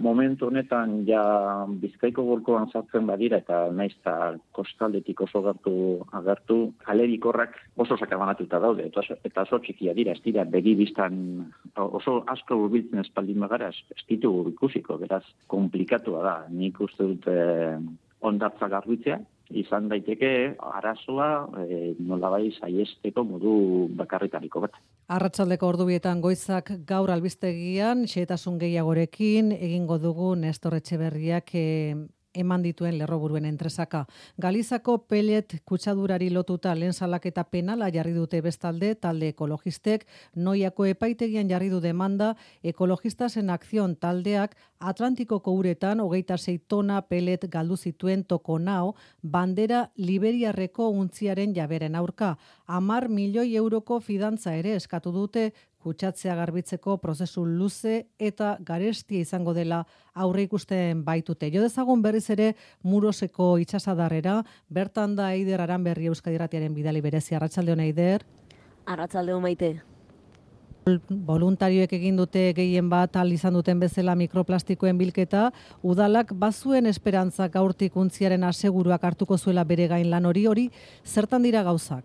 momentu 0.01 0.47
honetan 0.47 1.03
ja 1.07 1.23
bizkaiko 1.81 2.25
golkoan 2.25 2.71
sartzen 2.73 3.07
badira 3.07 3.39
eta 3.43 3.67
naiz 3.73 3.93
eta 3.93 4.15
kostaldetik 4.57 5.21
oso 5.21 5.43
gertu 5.45 5.75
agertu 6.13 6.59
alerikorrak 6.87 7.59
oso 7.77 7.97
sakabanatuta 7.97 8.59
daude 8.59 8.87
eta 8.89 9.01
oso, 9.01 9.17
eta 9.25 9.43
oso 9.43 9.59
txikia 9.59 9.95
dira 9.95 10.13
ez 10.13 10.23
dira 10.25 10.45
begi 10.45 10.75
biztan 10.75 11.19
oso 11.77 12.23
asko 12.27 12.57
urbiltzen 12.65 13.05
espaldin 13.05 13.39
magara 13.39 13.69
ez 13.69 14.07
ditu 14.09 14.33
ikusiko 14.49 14.97
beraz 14.99 15.25
komplikatua 15.47 16.23
da. 16.23 16.37
Nik 16.49 16.81
uste 16.81 17.05
dut 17.05 17.29
eh, 17.29 17.77
ondartza 18.21 18.69
garbitzea 18.69 19.21
izan 19.59 19.89
daiteke 19.91 20.33
arazoa 20.59 21.29
e, 21.65 21.95
nolabai 21.99 22.53
saiesteko 22.59 23.25
modu 23.25 23.55
bakarritariko 23.99 24.65
bat. 24.65 24.79
Arratsaldeko 25.13 25.69
ordubietan 25.75 26.21
goizak 26.25 26.73
gaur 26.89 27.11
albiztegian 27.11 28.07
xehetasun 28.07 28.59
gehiagorekin 28.63 29.53
egingo 29.59 29.99
dugu 30.03 30.35
Nestor 30.37 30.79
Etxeberriak 30.81 31.55
e, 31.55 31.69
eman 32.35 32.63
dituen 32.63 32.97
lerroburuen 32.99 33.45
entresaka. 33.45 34.05
Galizako 34.41 34.97
pelet 35.09 35.55
kutsadurari 35.69 36.31
lotuta 36.31 36.75
lehen 36.75 36.93
salaketa 36.93 37.45
penala 37.45 37.91
jarri 37.93 38.15
dute 38.17 38.41
bestalde 38.41 38.95
talde 38.95 39.29
ekologistek, 39.33 40.07
noiako 40.37 40.87
epaitegian 40.93 41.51
jarri 41.51 41.69
du 41.71 41.81
demanda 41.81 42.35
ekologistasen 42.63 43.51
akzion 43.51 43.97
taldeak 43.97 44.57
Atlantikoko 44.83 45.53
uretan 45.55 46.01
hogeita 46.03 46.35
zei 46.37 46.57
tona 46.59 46.97
pelet 47.07 47.45
galdu 47.51 47.77
zituen 47.77 48.25
toko 48.25 48.59
nao, 48.59 48.95
bandera 49.23 49.85
liberiarreko 49.97 50.89
untziaren 50.91 51.55
jaberen 51.55 51.95
aurka. 51.95 52.37
Amar 52.67 53.09
milioi 53.09 53.55
euroko 53.57 54.01
fidantza 54.01 54.57
ere 54.59 54.75
eskatu 54.75 55.13
dute 55.15 55.53
kutsatzea 55.83 56.35
garbitzeko 56.39 56.97
prozesu 57.03 57.45
luze 57.47 57.95
eta 58.19 58.57
garestia 58.61 59.23
izango 59.23 59.55
dela 59.55 59.85
aurre 60.15 60.49
ikusten 60.49 61.05
baitute. 61.07 61.51
Jo 61.55 61.63
dezagun 61.63 62.03
berriz 62.03 62.29
ere 62.35 62.53
muroseko 62.83 63.57
itxasadarrera, 63.63 64.41
bertan 64.69 65.17
da 65.19 65.33
Eider 65.35 65.63
Aranberri 65.63 66.11
Euskadiratiaren 66.11 66.75
bidali 66.75 67.01
berezi 67.01 67.39
Arratsalde 67.39 67.75
hona 67.79 67.87
Eider. 67.87 68.27
Arratsalde 68.87 69.39
maite. 69.39 69.75
Voluntarioek 70.83 71.93
egin 71.95 72.17
dute 72.19 72.49
gehien 72.57 72.89
bat 72.91 73.15
al 73.17 73.31
izan 73.31 73.55
duten 73.55 73.79
bezala 73.79 74.17
mikroplastikoen 74.19 74.99
bilketa, 74.99 75.51
udalak 75.87 76.33
bazuen 76.35 76.89
esperantza 76.91 77.47
gaurtik 77.49 77.97
untziaren 77.97 78.43
aseguruak 78.43 79.05
hartuko 79.05 79.39
zuela 79.39 79.63
bere 79.65 79.87
gain 79.87 80.11
lan 80.11 80.27
hori 80.27 80.47
hori, 80.51 80.65
zertan 81.07 81.47
dira 81.47 81.63
gauzak? 81.63 82.03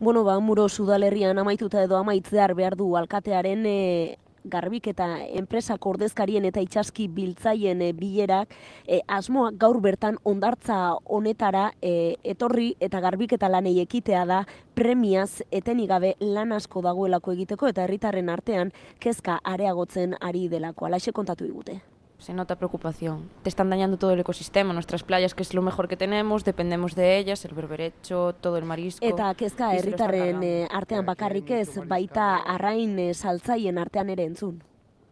Bueno, 0.00 0.24
ba, 0.24 0.40
muro 0.40 0.68
sudalerrian 0.68 1.38
amaituta 1.38 1.84
edo 1.84 1.96
amaitzear 1.98 2.56
behar 2.58 2.74
du 2.74 2.96
alkatearen 2.96 3.62
e, 3.66 4.16
garbik 4.44 4.86
eta 4.92 5.06
enpresak 5.40 5.86
ordezkarien 5.86 6.44
eta 6.48 6.62
itxaski 6.64 7.08
biltzaien 7.08 7.82
e, 7.82 7.92
bilerak 7.92 8.54
e, 8.86 9.00
asmoa 9.08 9.50
gaur 9.52 9.80
bertan 9.80 10.18
ondartza 10.24 10.96
honetara 11.04 11.70
e, 11.82 12.16
etorri 12.24 12.74
eta 12.80 13.00
garbik 13.00 13.36
eta 13.38 13.48
lanei 13.48 13.78
ekitea 13.80 14.24
da 14.26 14.42
premiaz 14.74 15.42
etenik 15.50 15.88
gabe 15.90 16.14
lan 16.20 16.52
asko 16.52 16.82
dagoelako 16.82 17.32
egiteko 17.38 17.68
eta 17.68 17.84
herritarren 17.84 18.28
artean 18.28 18.72
kezka 18.98 19.40
areagotzen 19.44 20.16
ari 20.20 20.48
delako. 20.48 20.86
Alaxe 20.86 21.12
kontatu 21.12 21.44
digute 21.44 21.80
se 22.20 22.34
nota 22.34 22.56
preocupación. 22.56 23.28
Te 23.42 23.48
están 23.48 23.70
dañando 23.70 23.96
todo 23.96 24.12
el 24.12 24.20
ecosistema, 24.20 24.72
nuestras 24.72 25.02
playas, 25.02 25.34
que 25.34 25.42
es 25.42 25.54
lo 25.54 25.62
mejor 25.62 25.88
que 25.88 25.96
tenemos, 25.96 26.44
dependemos 26.44 26.94
de 26.94 27.18
ellas, 27.18 27.44
el 27.44 27.54
berberecho, 27.54 28.34
todo 28.40 28.56
el 28.56 28.64
marisco. 28.64 29.04
Eta 29.04 29.34
kezka 29.34 29.74
herritarren 29.74 30.42
eh, 30.42 30.68
artean 30.70 31.06
bakarrik 31.06 31.50
ez, 31.50 31.80
baita 31.88 32.36
arrain 32.44 32.98
eh, 32.98 33.14
saltzaien 33.14 33.78
artean 33.78 34.10
ere 34.10 34.24
entzun. 34.24 34.62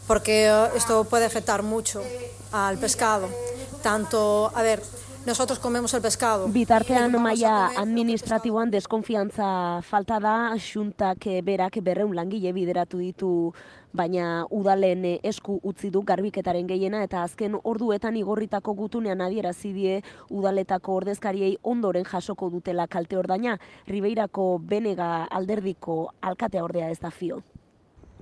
Porque 0.06 0.46
eh, 0.46 0.68
esto 0.76 1.04
puede 1.04 1.24
afectar 1.24 1.62
mucho 1.62 2.02
al 2.52 2.78
pescado. 2.78 3.28
Tanto, 3.82 4.50
a 4.54 4.62
ver, 4.62 4.82
nosotros 5.26 5.58
comemos 5.58 5.92
el 5.94 6.00
pescado. 6.00 6.48
Bitartean 6.48 7.12
maila 7.20 7.72
administratiboan 7.76 8.70
deskonfiantza 8.70 9.82
falta 9.82 10.16
da, 10.20 10.54
xuntak 10.56 11.26
berak 11.44 11.80
berreun 11.82 12.14
langile 12.16 12.52
bideratu 12.52 12.98
ditu 12.98 13.52
baina 13.92 14.46
udalen 14.50 15.04
eh, 15.04 15.18
esku 15.22 15.58
utzi 15.62 15.90
du 15.90 16.02
garbiketaren 16.02 16.66
gehiena 16.66 17.02
eta 17.04 17.22
azken 17.22 17.56
orduetan 17.62 18.16
igorritako 18.16 18.74
gutunean 18.74 19.20
adierazi 19.20 19.72
die 19.72 20.00
udaletako 20.30 20.94
ordezkariei 21.02 21.56
ondoren 21.62 22.04
jasoko 22.04 22.50
dutela 22.50 22.86
kalte 22.86 23.16
ordaina 23.18 23.58
Ribeirako 23.86 24.58
Benega 24.58 25.24
alderdiko 25.24 26.12
alkatea 26.20 26.64
ordea 26.64 26.90
ez 26.90 27.00
da 27.00 27.10
fio. 27.10 27.42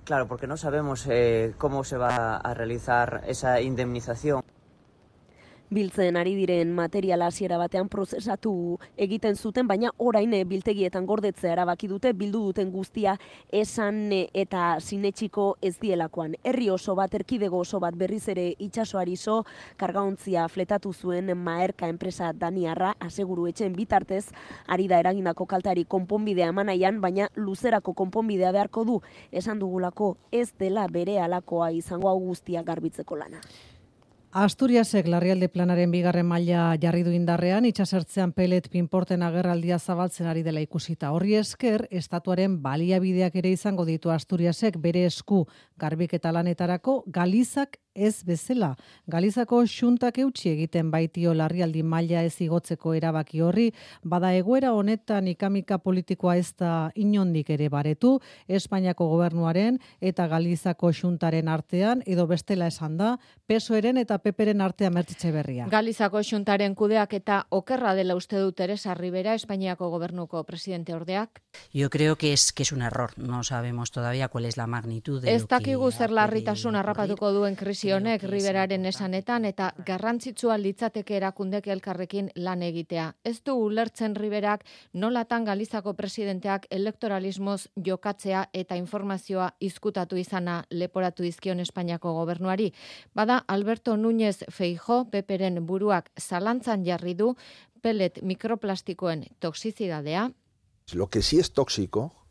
Claro, 0.04 0.28
porque 0.28 0.46
no 0.46 0.56
sabemos 0.56 1.06
eh, 1.08 1.54
cómo 1.58 1.82
se 1.82 1.96
va 1.96 2.37
a 2.37 2.54
realizar 2.54 3.25
esa 3.26 3.61
indemnización 3.61 4.42
biltzen 5.70 6.16
ari 6.16 6.35
diren 6.38 6.70
materiala 6.75 7.26
hasiera 7.26 7.58
batean 7.58 7.88
prozesatu 7.90 8.52
egiten 8.96 9.37
zuten, 9.37 9.66
baina 9.66 9.90
orain 9.99 10.32
eh, 10.35 10.44
biltegietan 10.46 11.06
gordetzea 11.06 11.52
erabaki 11.56 11.88
dute 11.90 12.12
bildu 12.14 12.44
duten 12.49 12.70
guztia 12.70 13.16
esan 13.50 14.12
eh, 14.12 14.26
eta 14.35 14.76
sinetxiko 14.80 15.56
ez 15.62 15.76
dielakoan. 15.82 16.37
Herri 16.44 16.70
oso 16.70 16.94
bat, 16.94 17.14
erkidego 17.14 17.61
oso 17.64 17.80
bat 17.82 17.96
berriz 17.99 18.23
ere 18.28 18.49
itxasoari 18.58 19.16
zo, 19.16 19.42
kargaontzia 19.76 20.46
fletatu 20.49 20.92
zuen 20.92 21.35
maerka 21.37 21.90
enpresa 21.90 22.33
daniarra, 22.33 22.94
aseguru 23.00 23.48
etxen 23.50 23.74
bitartez, 23.76 24.26
ari 24.66 24.87
da 24.88 25.00
eragindako 25.02 25.46
kaltari 25.46 25.85
konponbidea 25.85 26.52
emanaian, 26.55 27.00
baina 27.00 27.31
luzerako 27.37 27.94
konponbidea 27.94 28.52
beharko 28.55 28.85
du, 28.85 29.00
esan 29.33 29.59
dugulako 29.59 30.16
ez 30.31 30.52
dela 30.59 30.87
bere 30.87 31.18
alakoa 31.20 31.72
izango 31.74 32.09
hau 32.09 32.20
guztia 32.20 32.62
garbitzeko 32.62 33.16
lana. 33.16 33.42
Asturiasek 34.37 35.07
larrialde 35.09 35.46
planaren 35.49 35.88
bigarren 35.88 36.27
maila 36.29 36.75
jarri 36.77 37.01
du 37.07 37.12
indarrean, 37.16 37.64
itxasertzean 37.64 38.35
pelet 38.37 38.66
pinporten 38.68 39.22
agerraldia 39.25 39.79
zabaltzen 39.79 40.29
ari 40.29 40.42
dela 40.44 40.61
ikusita. 40.61 41.09
Horri 41.16 41.38
esker, 41.38 41.87
estatuaren 41.88 42.59
baliabideak 42.61 43.38
ere 43.40 43.55
izango 43.57 43.87
ditu 43.88 44.12
Asturiasek 44.12 44.77
bere 44.77 45.07
esku 45.09 45.46
garbik 45.81 46.12
eta 46.20 46.35
lanetarako 46.37 46.99
galizak 47.09 47.81
ez 47.96 48.22
bezala. 48.24 48.74
Galizako 49.09 49.62
xuntak 49.66 50.18
eutxi 50.18 50.50
egiten 50.52 50.90
baitio 50.92 51.35
larrialdi 51.35 51.82
maila 51.82 52.22
ez 52.22 52.35
igotzeko 52.40 52.94
erabaki 52.94 53.40
horri, 53.40 53.70
bada 54.04 54.32
egoera 54.37 54.72
honetan 54.76 55.28
ikamika 55.32 55.78
politikoa 55.78 56.37
ez 56.37 56.52
da 56.59 56.90
inondik 56.94 57.50
ere 57.50 57.68
baretu, 57.72 58.20
Espainiako 58.46 59.09
gobernuaren 59.09 59.80
eta 60.00 60.26
Galizako 60.28 60.92
xuntaren 60.92 61.48
artean, 61.48 62.02
edo 62.06 62.26
bestela 62.26 62.68
esan 62.68 62.96
da, 63.00 63.16
pesoeren 63.46 63.96
eta 63.96 64.18
peperen 64.18 64.61
artean 64.61 64.94
mertitxe 64.94 65.32
berria. 65.32 65.66
Galizako 65.72 66.22
xuntaren 66.22 66.74
kudeak 66.74 67.14
eta 67.18 67.44
okerra 67.50 67.94
dela 67.94 68.16
uste 68.16 68.38
dut 68.38 68.56
Teresa 68.56 68.94
Rivera, 68.94 69.35
Espainiako 69.35 69.90
gobernuko 69.90 70.44
presidente 70.44 70.94
ordeak? 70.94 71.42
Yo 71.72 71.90
creo 71.90 72.16
que 72.16 72.32
es, 72.32 72.52
que 72.52 72.62
es 72.62 72.72
un 72.72 72.82
error, 72.82 73.12
no 73.16 73.42
sabemos 73.42 73.90
todavía 73.90 74.28
cuál 74.28 74.44
es 74.44 74.56
la 74.56 74.66
magnitud 74.66 75.22
de 75.22 75.35
Ez 75.35 75.46
dakigu 75.48 75.90
zer 75.90 76.11
larritasun 76.11 76.76
harrapatuko 76.76 77.32
duen 77.32 77.56
krisi 77.56 77.86
honek 77.92 78.22
Riberaren 78.27 78.87
esanetan 78.88 79.44
eta 79.44 79.68
garrantzitsua 79.87 80.57
litzateke 80.59 81.16
erakundek 81.16 81.66
elkarrekin 81.68 82.31
lan 82.37 82.62
egitea. 82.62 83.07
Ez 83.25 83.40
du 83.46 83.55
ulertzen 83.66 84.16
Riberak 84.16 84.64
nolatan 84.94 85.44
Galizako 85.44 85.94
presidenteak 85.94 86.66
elektoralismoz 86.70 87.68
jokatzea 87.88 88.46
eta 88.53 88.77
informazioa 88.81 89.51
izkutatu 89.61 90.16
izana 90.16 90.62
leporatu 90.70 91.22
dizkion 91.22 91.61
Espainiako 91.61 92.12
gobernuari. 92.18 92.72
Bada 93.14 93.42
Alberto 93.46 93.96
Núñez 93.96 94.44
Feijo, 94.51 95.05
peperen 95.11 95.64
buruak 95.66 96.11
zalantzan 96.20 96.85
jarri 96.85 97.14
du 97.14 97.35
pelet 97.83 98.22
mikroplastikoen 98.22 99.27
toxizidadea. 99.38 100.31
Lo 100.92 101.09
que 101.09 101.22
sí 101.22 101.38
es 101.38 101.53
tóxico 101.53 102.26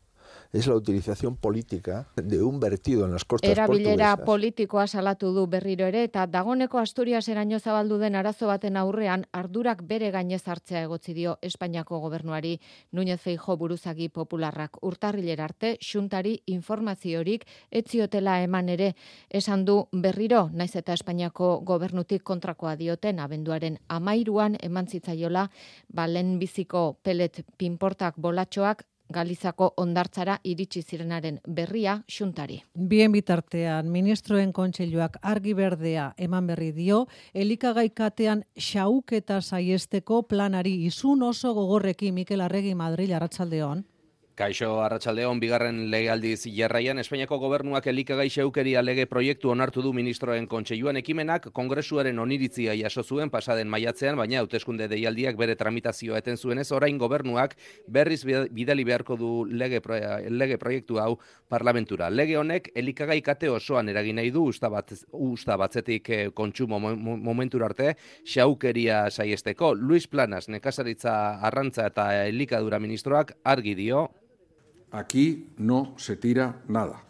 es 0.56 0.66
la 0.66 0.74
utilización 0.74 1.36
política 1.36 2.08
de 2.16 2.42
un 2.42 2.58
vertido 2.58 3.04
en 3.04 3.12
las 3.12 3.26
costas 3.26 3.50
Erabilera 3.50 4.16
portuguesas. 4.16 4.24
politikoa 4.24 4.86
salatu 4.86 5.32
du 5.34 5.46
berriro 5.46 5.86
ere 5.86 6.04
eta 6.04 6.26
dagoneko 6.26 6.78
Asturias 6.78 7.28
eraino 7.28 7.58
zabaldu 7.60 7.98
den 7.98 8.16
arazo 8.16 8.46
baten 8.46 8.76
aurrean 8.76 9.26
ardurak 9.32 9.82
bere 9.86 10.10
gainez 10.10 10.48
hartzea 10.48 10.82
egotzi 10.82 11.12
dio 11.12 11.36
Espainiako 11.42 12.00
gobernuari 12.00 12.60
Núñez 12.90 13.20
Feijo 13.20 13.56
buruzagi 13.56 14.08
popularrak 14.08 14.82
urtarrilera 14.82 15.44
arte 15.44 15.76
xuntari 15.82 16.42
informaziorik 16.46 17.44
etziotela 17.70 18.40
eman 18.42 18.70
ere 18.70 18.94
esan 19.28 19.64
du 19.66 19.88
berriro 19.92 20.48
naiz 20.52 20.74
eta 20.74 20.94
Espainiako 20.94 21.60
gobernutik 21.60 22.22
kontrakoa 22.22 22.76
dioten 22.76 23.20
abenduaren 23.20 23.78
amairuan 23.88 24.56
eman 24.62 24.86
zitzaiola 24.88 25.50
balen 25.88 26.38
biziko 26.38 26.98
pelet 27.02 27.44
pinportak 27.58 28.16
bolatxoak 28.16 28.86
Galizako 29.12 29.72
ondartzara 29.76 30.38
iritsi 30.44 30.82
zirenaren 30.82 31.38
berria 31.46 31.96
xuntari. 32.10 32.60
Bien 32.74 33.12
bitartean, 33.12 33.90
ministroen 33.90 34.52
kontseiluak 34.52 35.18
argi 35.22 35.54
berdea 35.54 36.12
eman 36.18 36.46
berri 36.46 36.72
dio, 36.72 37.06
elikagai 37.34 37.88
katean 37.90 38.42
xauketa 38.58 39.40
saiesteko 39.40 40.22
planari 40.22 40.74
izun 40.86 41.22
oso 41.22 41.54
gogorrekin 41.54 42.14
Mikel 42.14 42.40
Arregi 42.40 42.74
Madrid 42.74 43.12
arratsaldeon. 43.12 43.84
Kaixo 44.36 44.82
Arratsaldeon 44.84 45.38
bigarren 45.40 45.78
legealdiz 45.88 46.42
jarraian 46.52 46.98
Espainiako 47.00 47.38
gobernuak 47.40 47.86
elikagai 47.88 48.26
xeukeria 48.28 48.82
lege 48.84 49.06
proiektu 49.08 49.48
onartu 49.48 49.80
du 49.80 49.94
ministroen 49.96 50.44
kontseiluan 50.46 50.98
ekimenak 51.00 51.46
kongresuaren 51.56 52.18
oniritzia 52.20 52.74
jaso 52.76 53.00
zuen 53.02 53.32
pasaden 53.32 53.70
maiatzean 53.72 54.18
baina 54.20 54.42
hauteskunde 54.42 54.90
deialdiak 54.92 55.38
bere 55.40 55.54
tramitazioa 55.56 56.20
eten 56.20 56.36
zuenez 56.36 56.66
orain 56.76 56.98
gobernuak 57.00 57.54
berriz 57.88 58.18
bidali 58.26 58.84
beharko 58.84 59.16
du 59.16 59.30
lege, 59.48 59.80
lege 60.28 60.60
proiektu 60.60 61.00
hau 61.00 61.16
parlamentura. 61.48 62.10
Lege 62.10 62.36
honek 62.36 62.68
elikagai 62.76 63.22
kate 63.24 63.48
osoan 63.48 63.88
eragin 63.88 64.20
nahi 64.20 64.34
du 64.36 64.44
usta, 64.50 64.68
bat, 64.68 64.92
usta 65.12 65.56
batzetik 65.56 66.10
eh, 66.10 66.28
kontsumo 66.34 66.76
momentura 66.76 67.72
arte 67.72 67.94
xaukeria 68.34 69.06
saiesteko. 69.08 69.72
Luis 69.72 70.04
Planas 70.06 70.50
nekazaritza 70.52 71.40
arrantza 71.40 71.88
eta 71.88 72.10
elikadura 72.28 72.84
ministroak 72.84 73.38
argi 73.56 73.74
dio 73.80 74.06
Aquí 74.96 75.52
no 75.58 75.92
se 75.98 76.16
tira 76.16 76.62
nada. 76.68 77.05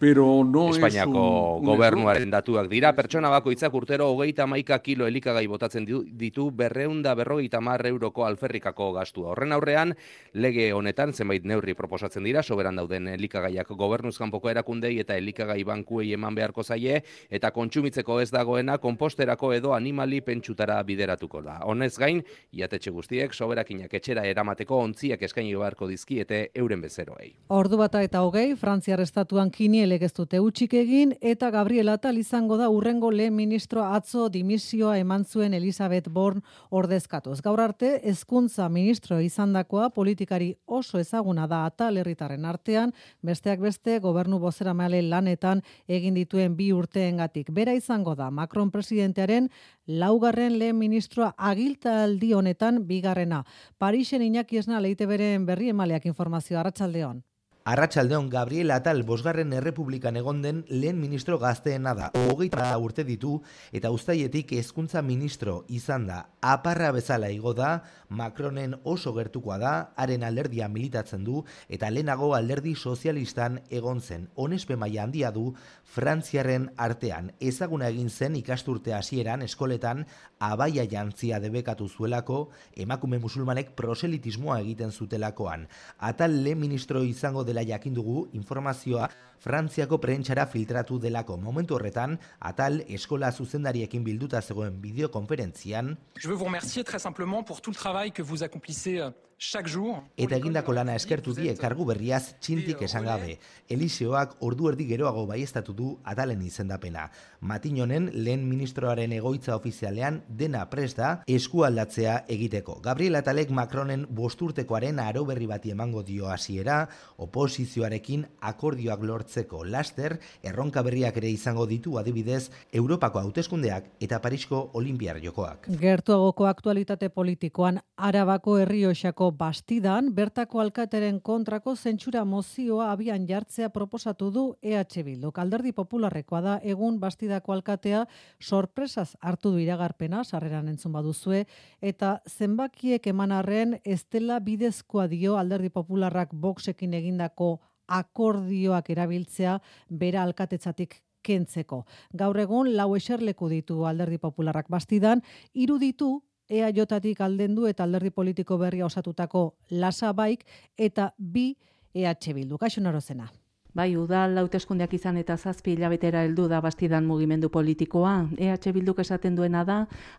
Pero 0.00 0.44
no 0.44 0.70
Espainiako 0.70 1.56
es 1.58 1.60
un, 1.60 1.66
gobernuaren 1.66 2.30
datuak 2.32 2.70
dira, 2.72 2.94
pertsona 2.96 3.28
bakoitzak 3.28 3.74
urtero 3.76 4.06
hogeita 4.08 4.46
maika 4.48 4.78
kilo 4.80 5.04
elikagai 5.06 5.44
botatzen 5.46 5.84
ditu 5.84 6.46
berreunda 6.56 7.12
berrogeita 7.14 7.60
mar 7.60 7.84
euroko 7.84 8.24
alferrikako 8.24 8.94
gastua. 8.94 9.34
Horren 9.34 9.52
aurrean, 9.52 9.92
lege 10.32 10.70
honetan 10.72 11.12
zenbait 11.12 11.44
neurri 11.44 11.74
proposatzen 11.76 12.24
dira, 12.24 12.42
soberan 12.42 12.80
dauden 12.80 13.10
elikagaiak 13.12 13.68
gobernuzkanpoko 13.76 14.48
erakundei 14.48 14.94
eta 15.02 15.18
elikagai 15.20 15.58
bankuei 15.68 16.14
eman 16.16 16.34
beharko 16.34 16.64
zaie, 16.64 17.02
eta 17.28 17.50
kontsumitzeko 17.52 18.22
ez 18.24 18.30
dagoena 18.32 18.78
komposterako 18.80 19.52
edo 19.52 19.74
animali 19.76 20.22
pentsutara 20.24 20.80
bideratuko 20.82 21.44
da. 21.44 21.58
Honez 21.68 21.92
gain, 22.00 22.24
iatetxe 22.56 22.90
guztiek, 22.90 23.36
soberakinak 23.36 23.92
etxera 24.00 24.24
eramateko 24.24 24.80
ontziak 24.80 25.28
eskaini 25.28 25.52
beharko 25.52 25.92
dizkiete 25.92 26.46
euren 26.54 26.80
bezeroei. 26.80 27.34
Ordu 27.52 27.76
bata 27.84 28.00
eta 28.00 28.24
hogei, 28.24 28.56
Frantziar 28.56 29.04
estatuan 29.04 29.52
kini 29.90 29.98
legez 29.98 30.12
dute 30.14 30.38
utxik 30.38 30.74
egin 30.74 31.14
eta 31.20 31.50
Gabriela 31.50 31.96
Tal 31.98 32.18
izango 32.18 32.56
da 32.56 32.68
urrengo 32.70 33.10
lehen 33.10 33.34
ministro 33.34 33.82
atzo 33.82 34.28
dimisioa 34.28 34.98
eman 34.98 35.24
zuen 35.24 35.54
Elizabeth 35.54 36.08
Born 36.08 36.42
ordezkatuz. 36.70 37.40
Gaur 37.42 37.60
arte 37.60 38.00
hezkuntza 38.04 38.68
ministro 38.68 39.18
izandakoa 39.20 39.90
politikari 39.90 40.54
oso 40.66 40.98
ezaguna 40.98 41.46
da 41.48 41.64
Atal 41.66 41.96
herritarren 41.96 42.44
artean, 42.44 42.92
besteak 43.22 43.60
beste 43.60 43.98
gobernu 43.98 44.38
bozera 44.38 44.74
male 44.74 45.02
lanetan 45.02 45.62
egin 45.88 46.14
dituen 46.14 46.54
bi 46.56 46.70
urteengatik. 46.72 47.50
Bera 47.50 47.74
izango 47.74 48.14
da 48.14 48.30
Macron 48.30 48.70
presidentearen 48.70 49.50
laugarren 49.86 50.58
lehen 50.58 50.78
ministroa 50.78 51.34
agiltaldi 51.36 52.32
honetan 52.32 52.86
bigarrena. 52.86 53.42
Parisen 53.78 54.22
Iñaki 54.22 54.58
Esna 54.58 54.80
leite 54.80 55.06
beren 55.06 55.46
berri 55.46 55.70
emaleak 55.70 56.06
informazio 56.06 56.60
arratsaldeon. 56.60 57.24
Arratxaldeon 57.70 58.26
Gabriel 58.32 58.72
Atal 58.74 59.04
bosgarren 59.06 59.52
errepublikan 59.54 60.16
egon 60.18 60.40
den 60.42 60.64
lehen 60.66 60.96
ministro 60.98 61.36
gazteena 61.38 61.92
da. 61.94 62.08
Hogeita 62.18 62.64
urte 62.82 63.04
ditu 63.06 63.36
eta 63.70 63.92
ustaietik 63.94 64.56
hezkuntza 64.56 65.04
ministro 65.06 65.60
izan 65.68 66.08
da. 66.08 66.16
Aparra 66.42 66.90
bezala 66.90 67.28
igo 67.30 67.52
da, 67.54 67.84
Macronen 68.10 68.74
oso 68.82 69.12
gertukoa 69.14 69.58
da, 69.62 69.74
haren 69.94 70.24
alderdia 70.26 70.66
militatzen 70.66 71.22
du 71.22 71.44
eta 71.68 71.92
lehenago 71.94 72.32
alderdi 72.34 72.72
sozialistan 72.74 73.60
egon 73.70 74.00
zen. 74.00 74.26
Honespe 74.34 74.74
maila 74.74 75.04
handia 75.04 75.30
du 75.30 75.52
Frantziaren 75.84 76.72
artean. 76.76 77.30
Ezaguna 77.38 77.86
egin 77.94 78.10
zen 78.10 78.34
ikasturte 78.40 78.96
hasieran 78.98 79.46
eskoletan 79.46 80.08
abaia 80.40 80.88
jantzia 80.90 81.38
debekatu 81.38 81.86
zuelako, 81.86 82.40
emakume 82.74 83.22
musulmanek 83.22 83.76
proselitismoa 83.78 84.58
egiten 84.64 84.90
zutelakoan. 84.90 85.68
Atal 85.98 86.34
lehen 86.42 86.58
ministro 86.58 87.04
izango 87.06 87.44
dela 87.44 87.59
jakin 87.64 87.94
dugu 87.94 88.28
informazioa 88.32 89.08
Frantziako 89.40 89.96
prentsara 90.02 90.44
filtratu 90.52 90.98
delako 91.00 91.38
momentu 91.40 91.78
horretan, 91.78 92.18
atal 92.44 92.82
eskola 92.92 93.30
zuzendariekin 93.32 94.04
bilduta 94.04 94.42
zegoen 94.42 94.76
bideokonferentzian. 94.82 95.96
Je 96.18 96.28
veux 96.28 96.36
vous 96.36 96.44
remercier 96.44 96.84
très 96.84 96.98
simplement 96.98 97.42
pour 97.42 97.62
tout 97.62 97.70
le 97.70 97.76
travail 97.76 98.12
que 98.12 98.22
vous 98.22 98.42
accomplissez 98.42 99.00
chaque 99.40 99.68
jour. 99.68 100.02
Eta 100.20 100.36
egindako 100.36 100.74
lana 100.76 100.94
eskertu 100.98 101.32
die 101.32 101.54
kargu 101.56 101.86
berriaz 101.88 102.34
txintik 102.44 102.82
esan 102.84 103.06
gabe. 103.08 103.38
Eliseoak 103.72 104.34
ordu 104.44 104.68
erdi 104.68 104.84
geroago 104.84 105.24
baiestatu 105.26 105.72
du 105.72 105.94
atalen 106.04 106.42
izendapena. 106.44 107.06
Matinonen 107.40 108.10
lehen 108.12 108.44
ministroaren 108.48 109.14
egoitza 109.16 109.56
ofizialean 109.56 110.20
dena 110.28 110.66
prest 110.68 111.00
da 111.00 111.14
eskualdatzea 111.26 112.18
egiteko. 112.28 112.76
Gabriel 112.84 113.16
Atalek 113.22 113.50
Macronen 113.50 114.04
bosturtekoaren 114.10 115.00
aro 115.00 115.24
berri 115.24 115.48
bati 115.48 115.72
emango 115.72 116.04
dio 116.04 116.28
hasiera, 116.28 116.82
oposizioarekin 117.16 118.26
akordioak 118.52 119.00
lortzeko 119.30 119.64
laster, 119.64 120.18
erronka 120.42 120.82
berriak 120.82 121.16
ere 121.16 121.30
izango 121.30 121.66
ditu 121.66 121.98
adibidez 121.98 122.50
Europako 122.72 123.20
hauteskundeak 123.20 123.84
eta 124.00 124.20
Parisko 124.20 124.70
Olimpiar 124.74 125.20
jokoak. 125.22 125.68
Gertuagoko 125.80 126.46
aktualitate 126.46 127.08
politikoan 127.08 127.80
Arabako 127.96 128.58
herrioxako 128.58 129.30
bastidan, 129.32 130.14
bertako 130.14 130.60
alkateren 130.60 131.20
kontrako 131.20 131.76
zentsura 131.76 132.24
mozioa 132.24 132.90
abian 132.92 133.26
jartzea 133.28 133.68
proposatu 133.70 134.30
du 134.30 134.56
EH 134.62 135.04
Bildu. 135.04 135.32
Alderdi 135.40 135.72
popularrekoa 135.72 136.40
da 136.40 136.58
egun 136.62 136.98
bastidako 137.00 137.52
alkatea 137.52 138.06
sorpresaz 138.40 139.16
hartu 139.20 139.52
du 139.52 139.58
iragarpena, 139.58 140.24
sarreran 140.24 140.68
entzun 140.68 140.92
baduzue, 140.92 141.46
eta 141.80 142.20
zenbakiek 142.28 143.06
emanarren 143.06 143.78
estela 143.84 144.40
bidezkoa 144.40 145.06
dio 145.08 145.36
alderdi 145.38 145.70
popularrak 145.70 146.32
boxekin 146.32 146.94
egindako 146.94 147.60
akordioak 147.90 148.90
erabiltzea 148.94 149.58
bera 149.90 150.22
alkatetzatik 150.22 151.00
kentzeko. 151.22 151.84
Gaur 152.16 152.38
egun 152.40 152.72
lau 152.76 152.94
eserleku 152.96 153.50
ditu 153.50 153.84
alderdi 153.86 154.18
popularrak 154.18 154.70
bastidan, 154.72 155.22
iruditu 155.52 156.20
EAJatik 156.50 157.20
aldendu 157.22 157.68
eta 157.70 157.84
alderdi 157.84 158.10
politiko 158.10 158.58
berria 158.58 158.86
osatutako 158.86 159.54
lasa 159.70 160.12
baik 160.12 160.46
eta 160.76 161.12
bi 161.18 161.54
EH 161.94 162.34
Bildu. 162.34 162.58
Kaixo 162.58 162.80
narozena. 162.80 163.30
Bai, 163.70 163.92
udal 163.94 164.34
hauteskundeak 164.40 164.96
izan 164.96 165.14
eta 165.20 165.36
zazpi 165.38 165.76
hilabetera 165.76 166.24
heldu 166.26 166.48
da 166.50 166.58
bastidan 166.60 167.04
mugimendu 167.06 167.52
politikoa. 167.54 168.26
EH 168.34 168.72
Bilduk 168.74 168.98
esaten 168.98 169.36
duena 169.38 169.60
da, 169.64 169.76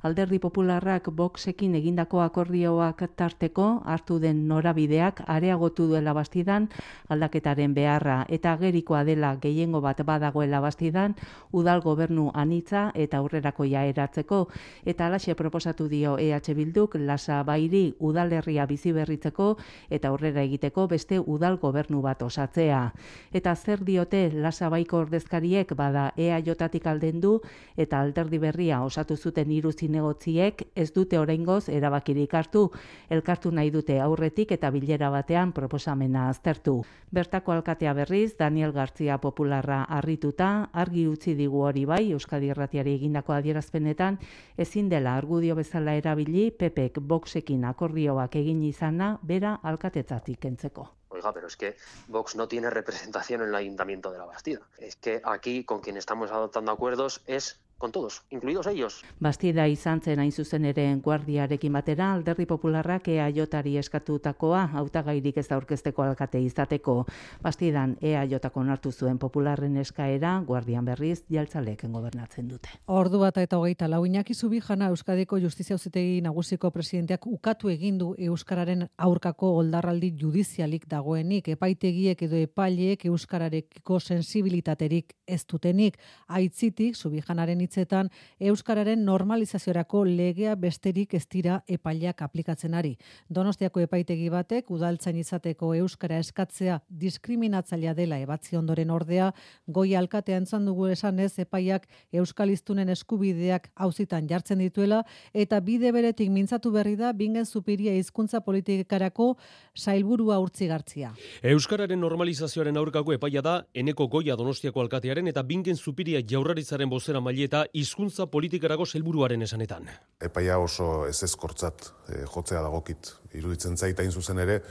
alderdi 0.08 0.38
popularrak 0.40 1.10
boxekin 1.12 1.76
egindako 1.76 2.22
akordioak 2.24 3.04
tarteko 3.20 3.82
hartu 3.84 4.20
den 4.24 4.48
norabideak 4.48 5.20
areagotu 5.28 5.90
duela 5.90 6.14
bastidan 6.14 6.70
aldaketaren 7.10 7.74
beharra. 7.76 8.22
Eta 8.30 8.56
gerikoa 8.56 9.04
dela 9.04 9.34
gehiengo 9.36 9.82
bat 9.82 10.00
badagoela 10.00 10.62
bastidan 10.64 11.18
udal 11.52 11.82
gobernu 11.82 12.32
anitza 12.34 12.92
eta 12.96 13.18
aurrerako 13.18 13.66
eratzeko. 13.66 14.48
Eta 14.86 15.08
alaxe 15.08 15.36
proposatu 15.36 15.90
dio 15.90 16.18
EH 16.18 16.56
Bilduk 16.56 16.96
lasa 16.96 17.44
bairi 17.44 17.96
udalerria 18.00 18.66
bizi 18.66 18.94
berritzeko 18.94 19.58
eta 19.90 20.08
aurrera 20.08 20.42
egiteko 20.42 20.88
beste 20.88 21.20
udal 21.20 21.58
gobernu 21.58 22.02
bat 22.02 22.22
osatzea. 22.22 22.94
eta 23.40 23.40
zer 23.56 23.84
diote 23.84 24.32
lasabaiko 24.34 24.97
ordezkariek 24.97 25.73
bada 25.75 26.12
ea 26.17 26.38
jotatik 26.45 26.86
alden 26.88 27.19
du 27.21 27.32
eta 27.77 27.99
alderdi 27.99 28.38
berria 28.39 28.84
osatu 28.84 29.17
zuten 29.17 29.51
hiru 29.51 29.71
zinegotziek 29.71 30.62
ez 30.75 30.91
dute 30.93 31.19
oraingoz 31.19 31.69
erabakirik 31.69 32.34
hartu 32.34 32.69
elkartu 33.10 33.51
nahi 33.51 33.71
dute 33.71 33.99
aurretik 33.99 34.51
eta 34.51 34.69
bilera 34.69 35.10
batean 35.10 35.51
proposamena 35.51 36.30
aztertu. 36.30 36.84
Bertako 37.12 37.51
alkatea 37.51 37.93
berriz 37.93 38.38
Daniel 38.38 38.71
Gartzia 38.71 39.17
popularra 39.17 39.84
harrituta 39.84 40.69
argi 40.71 41.08
utzi 41.08 41.36
digu 41.36 41.65
hori 41.65 41.86
bai 41.86 42.12
Euskadi 42.12 42.54
Erratiari 42.54 42.95
egindako 42.95 43.34
adierazpenetan 43.34 44.19
ezin 44.58 44.89
dela 44.89 45.17
argudio 45.17 45.56
bezala 45.56 45.95
erabili 45.95 46.51
Pepek 46.51 47.01
boxekin 47.01 47.65
akordioak 47.65 48.36
egin 48.36 48.63
izana 48.63 49.17
bera 49.23 49.60
alkatetzatik 49.63 50.39
kentzeko. 50.39 51.01
Oiga, 51.22 51.34
pero 51.34 51.48
es 51.48 51.56
que 51.56 51.78
Vox 52.08 52.36
no 52.36 52.48
tiene 52.48 52.72
representación 52.72 53.42
en 53.42 53.50
el 53.50 53.56
Ayuntamiento 53.56 54.12
de 54.12 54.18
la 54.18 54.26
Bastida. 54.26 54.62
Es 54.80 54.96
que 54.96 55.22
aquí 55.24 55.64
con 55.64 55.80
quien 55.80 55.98
estamos 55.98 56.32
adoptando 56.32 56.72
acuerdos 56.72 57.22
es 57.28 57.60
con 57.82 57.91
todos, 57.91 58.24
incluidos 58.30 58.67
ellos. 58.67 59.04
Bastida 59.20 59.67
izan 59.67 60.02
zen 60.02 60.20
hain 60.22 60.32
zuzen 60.32 60.65
ere 60.70 60.84
guardiarekin 61.02 61.74
batera, 61.74 62.12
alderdi 62.13 62.46
popularrak 62.46 63.08
EAJari 63.10 63.74
eskatutakoa, 63.82 64.67
hautagairik 64.78 65.39
ez 65.41 65.48
aurkezteko 65.52 66.04
alkate 66.06 66.39
izateko. 66.46 67.08
Bastidan 67.41 67.96
EAJako 68.00 68.63
nartu 68.67 68.91
zuen 68.91 69.17
popularren 69.17 69.80
eskaera, 69.82 70.36
guardian 70.46 70.86
berriz, 70.86 71.24
jaltzaleken 71.34 71.91
gobernatzen 71.98 72.52
dute. 72.52 72.70
Ordu 72.86 73.24
bat 73.24 73.39
eta 73.41 73.58
hogeita 73.58 73.89
lau 73.89 74.04
inaki 74.06 74.36
jana 74.62 74.89
Euskadiko 74.89 75.39
Justizia 75.39 75.76
Uzitegi 75.76 76.22
Nagusiko 76.22 76.70
presidenteak 76.70 77.26
ukatu 77.26 77.70
egindu 77.70 78.13
Euskararen 78.20 78.88
aurkako 78.98 79.56
oldarraldi 79.58 80.13
judizialik 80.22 80.88
dagoenik, 80.88 81.48
epaitegiek 81.48 82.22
edo 82.22 82.36
epaileek 82.36 83.06
Euskararekiko 83.06 84.00
sensibilitaterik 84.00 85.15
ez 85.26 85.44
dutenik, 85.48 85.98
aitzitik 86.28 86.96
Zubijanaren 86.96 87.62
hitzetan 87.72 88.10
euskararen 88.40 89.06
normalizaziorako 89.06 90.04
legea 90.06 90.56
besterik 90.60 91.14
ez 91.16 91.26
dira 91.32 91.62
epaileak 91.68 92.22
aplikatzen 92.22 92.74
ari. 92.76 92.98
Donostiako 93.30 93.82
epaitegi 93.86 94.30
batek 94.30 94.72
udaltzain 94.72 95.18
izateko 95.22 95.74
euskara 95.80 96.20
eskatzea 96.20 96.82
diskriminatzailea 96.90 97.94
dela 97.96 98.20
ebatzi 98.20 98.58
ondoren 98.60 98.92
ordea 98.92 99.32
goi 99.68 99.96
alkatea 99.96 100.38
entzan 100.42 100.66
dugu 100.66 100.90
esanez 100.92 101.32
epaiak 101.40 101.88
euskaliztunen 102.12 102.90
eskubideak 102.90 103.70
auzitan 103.76 104.28
jartzen 104.28 104.60
dituela 104.60 105.04
eta 105.34 105.60
bide 105.62 105.92
beretik 105.92 106.30
mintzatu 106.30 106.72
berri 106.72 106.98
da 107.00 107.14
bingen 107.14 107.46
zupiria 107.46 107.94
hizkuntza 107.96 108.42
politikarako 108.42 109.38
sailburua 109.76 110.40
urtzigartzia. 110.40 111.14
Euskararen 111.42 112.00
normalizazioaren 112.02 112.78
aurkako 112.78 113.14
epaia 113.14 113.42
da 113.42 113.56
eneko 113.74 114.08
goia 114.08 114.36
Donostiako 114.36 114.82
alkatearen 114.82 115.28
eta 115.28 115.44
bingen 115.44 115.78
zupiria 115.78 116.22
jaurraritzaren 116.28 116.90
bozera 116.90 117.22
maileta 117.62 117.80
hizkuntza 117.80 118.28
politikarako 118.28 118.86
helburuaren 118.93 119.41
esanetan. 119.41 119.89
Epaia 120.19 120.58
oso 120.58 121.08
ez 121.08 121.24
ezkortzat 121.24 121.93
e, 122.10 122.26
jotzea 122.26 122.62
dagokit. 122.62 123.15
Iruditzen 123.34 123.78
zaita 123.78 124.04
zuzen 124.12 124.39
ere, 124.39 124.62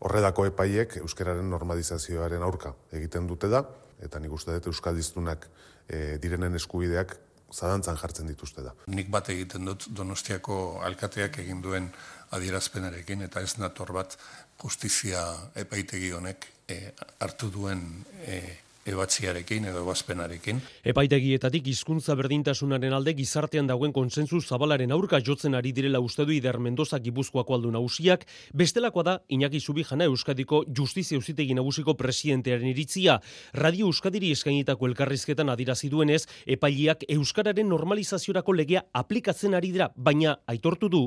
horredako 0.00 0.46
epaiek 0.46 0.96
euskararen 0.96 1.48
normalizazioaren 1.50 2.42
aurka 2.42 2.74
egiten 2.92 3.26
dute 3.26 3.48
da, 3.48 3.64
Eta 4.02 4.18
nik 4.20 4.32
uste 4.34 4.52
dut 4.56 4.66
Euskaldiztunak 4.66 5.46
e, 5.88 6.18
direnen 6.22 6.54
eskubideak 6.58 7.16
zadantzan 7.54 7.96
jartzen 8.00 8.26
dituzte 8.26 8.64
da. 8.64 8.74
Nik 8.90 9.10
bat 9.14 9.28
egiten 9.30 9.64
dut 9.68 9.86
Donostiako 9.94 10.80
alkateak 10.84 11.38
egin 11.44 11.62
duen 11.62 11.88
adierazpenarekin 12.34 13.22
eta 13.28 13.40
ez 13.44 13.54
nator 13.62 13.92
bat 13.94 14.16
justizia 14.60 15.22
epaitegi 15.60 16.10
honek 16.16 16.48
e, 16.68 16.90
hartu 17.22 17.50
duen 17.54 17.86
e, 18.26 18.40
ebatziarekin 18.84 19.64
edo 19.70 19.82
ebazpenarekin. 19.84 20.60
Epaitegietatik 20.84 21.66
hizkuntza 21.72 22.14
berdintasunaren 22.18 22.92
alde 22.92 23.14
gizartean 23.16 23.68
dagoen 23.70 23.92
konsensu 23.96 24.40
zabalaren 24.40 24.92
aurka 24.92 25.20
jotzen 25.24 25.54
ari 25.54 25.72
direla 25.72 26.00
uste 26.04 26.26
du 26.26 26.32
Ider 26.36 26.58
Mendoza 26.58 27.00
Gipuzkoako 27.00 27.56
aldu 27.56 27.72
nagusiak, 27.72 28.26
bestelakoa 28.52 29.02
da 29.02 29.16
Iñaki 29.28 29.60
Subijana 29.60 30.04
Euskadiko 30.04 30.64
Justizia 30.68 31.18
Uzitegi 31.18 31.54
Nagusiko 31.54 31.96
presidentearen 31.96 32.68
iritzia. 32.68 33.20
Radio 33.54 33.86
Euskadiri 33.86 34.30
eskainitako 34.32 34.88
elkarrizketan 34.92 35.48
adirazi 35.48 35.88
duenez, 35.88 36.24
epailiak 36.46 37.04
euskararen 37.08 37.68
normalizaziorako 37.68 38.52
legea 38.52 38.84
aplikatzen 38.92 39.54
ari 39.54 39.72
dira, 39.72 39.90
baina 39.96 40.38
aitortu 40.46 40.88
du 40.88 41.04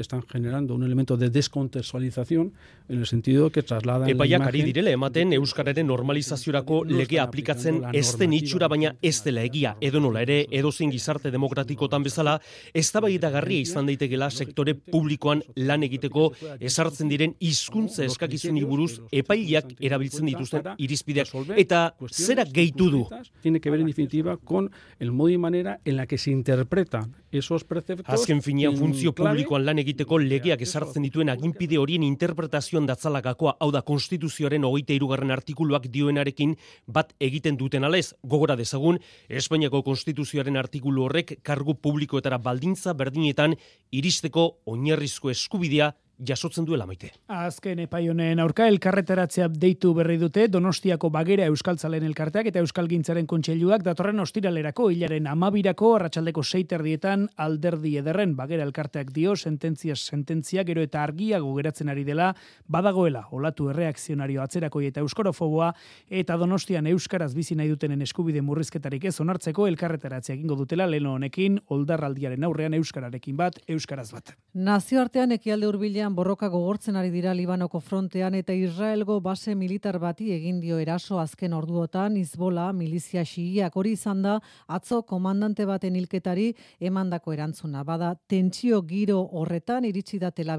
están 0.00 0.22
generando 0.22 0.74
un 0.74 0.84
elemento 0.84 1.16
de 1.16 1.30
descontextualización 1.30 2.52
en 2.88 2.98
el 2.98 3.06
sentido 3.06 3.50
que 3.50 3.62
trasladan 3.62 4.08
Epaiak 4.08 4.42
ari 4.42 4.62
direle 4.62 4.92
ematen 4.92 5.32
euskararen 5.32 5.86
normalizaziorako 5.86 6.84
lege 6.84 7.20
aplikatzen 7.20 7.82
ez 7.92 8.16
den 8.18 8.32
itxura 8.32 8.68
baina 8.68 8.94
ez 9.02 9.22
dela 9.24 9.42
egia. 9.42 9.76
Edo 9.80 10.00
nola 10.00 10.22
ere 10.22 10.46
edozein 10.50 10.92
gizarte 10.92 11.30
demokratikotan 11.30 12.02
bezala 12.02 12.38
eztabaidagarria 12.74 13.66
izan 13.66 13.86
daitekela 13.86 14.30
sektore 14.30 14.74
publikoan 14.74 15.42
lan 15.56 15.86
egiteko 15.88 16.30
esartzen 16.60 17.08
diren 17.12 17.36
hizkuntza 17.40 18.04
eskakizunei 18.04 18.64
buruz 18.68 19.00
epaileak 19.10 19.74
erabiltzen 19.80 20.26
dituzten 20.26 20.72
irizpideak. 20.78 21.28
eta 21.56 21.94
zera 22.10 22.44
gehitu 22.44 22.90
du? 22.90 23.06
tiene 23.40 23.60
que 23.60 23.70
ver 23.70 23.80
en 23.80 23.86
definitiva 23.86 24.36
con 24.36 24.70
el 24.98 25.12
modo 25.12 25.30
y 25.30 25.38
manera 25.38 25.80
en 25.84 25.96
la 25.96 26.06
que 26.06 26.18
se 26.18 26.30
interpretan 26.30 27.14
esos 27.30 27.64
preceptos 27.64 28.12
Azken 28.12 28.42
finean 28.42 28.76
funtzio 28.76 29.14
publikoan 29.14 29.64
lan 29.64 29.78
egiteko 29.82 30.18
legeak 30.22 30.62
esartzen 30.64 31.04
dituen 31.06 31.32
aginpide 31.32 31.78
horien 31.80 32.04
interpretazioan 32.06 32.86
datzalakakoa, 32.88 33.56
hau 33.60 33.70
da 33.74 33.82
konstituzioaren 33.86 34.64
hogeita 34.64 34.94
irugarren 34.96 35.34
artikuluak 35.34 35.88
dioenarekin 35.92 36.54
bat 36.86 37.12
egiten 37.20 37.58
duten 37.60 37.84
alez, 37.84 38.12
gogora 38.22 38.56
dezagun, 38.56 39.00
Espainiako 39.28 39.82
konstituzioaren 39.86 40.56
artikulu 40.60 41.06
horrek 41.06 41.36
kargu 41.42 41.74
publikoetara 41.74 42.38
baldintza 42.38 42.94
berdinetan 42.94 43.56
iristeko 43.92 44.48
oinarrizko 44.72 45.30
eskubidea 45.34 45.92
jasotzen 46.18 46.64
duela 46.64 46.86
maite. 46.86 47.10
Azken 47.32 47.82
epai 47.84 48.04
honen 48.10 48.40
aurka 48.42 48.66
elkarreteratzea 48.70 49.48
deitu 49.48 49.92
berri 49.94 50.18
dute 50.20 50.46
Donostiako 50.48 51.10
Bagera 51.10 51.46
Euskaltzalen 51.50 52.04
elkarteak 52.06 52.50
eta 52.50 52.62
Euskalgintzaren 52.62 53.26
kontseiluak 53.26 53.82
datorren 53.86 54.20
ostiralerako 54.22 54.90
hilaren 54.92 55.26
amabirako 55.30 55.94
arratsaldeko 55.96 56.42
seiterdietan 56.42 57.28
alderdi 57.36 57.96
ederren 57.98 58.36
Bagera 58.36 58.66
elkarteak 58.68 59.12
dio 59.12 59.34
sententzia 59.36 59.96
sententzia 59.96 60.64
gero 60.68 60.82
eta 60.82 61.02
argiago 61.02 61.54
geratzen 61.56 61.88
ari 61.88 62.04
dela 62.04 62.32
badagoela 62.68 63.26
olatu 63.30 63.70
erreakzionario 63.72 64.42
atzerako 64.42 64.82
eta 64.82 65.00
euskorofoboa 65.00 65.72
eta 66.10 66.36
Donostian 66.36 66.86
euskaraz 66.92 67.32
bizi 67.34 67.56
nahi 67.58 67.68
dutenen 67.72 68.02
eskubide 68.02 68.42
murrizketarik 68.42 69.04
ez 69.10 69.18
onartzeko 69.20 69.66
elkarreteratzea 69.66 70.36
egingo 70.36 70.56
dutela 70.56 70.86
leno 70.86 71.14
honekin 71.14 71.58
oldarraldiaren 71.68 72.44
aurrean 72.44 72.74
euskararekin 72.74 73.36
bat 73.36 73.58
euskaraz 73.68 74.10
bat. 74.12 74.34
Nazioartean 74.54 75.32
ekialde 75.32 75.66
hurbilean 76.02 76.16
borroka 76.16 76.48
gogortzen 76.48 76.96
ari 76.96 77.10
dira 77.10 77.32
Libanoko 77.32 77.78
frontean 77.80 78.34
eta 78.34 78.52
Israelgo 78.52 79.20
base 79.20 79.54
militar 79.54 80.00
bati 80.00 80.32
egin 80.34 80.58
dio 80.60 80.78
eraso 80.78 81.20
azken 81.20 81.52
orduotan 81.52 82.16
Hizbola 82.16 82.72
milizia 82.72 83.22
xiiak 83.22 83.76
hori 83.76 83.92
izan 83.92 84.22
da 84.22 84.40
atzo 84.66 85.02
komandante 85.02 85.64
baten 85.64 85.94
hilketari 85.94 86.56
emandako 86.80 87.32
erantzuna. 87.32 87.84
Bada 87.84 88.16
tentsio 88.26 88.82
giro 88.82 89.20
horretan 89.30 89.84
iritsi 89.84 90.18
da 90.18 90.30
Tel 90.30 90.50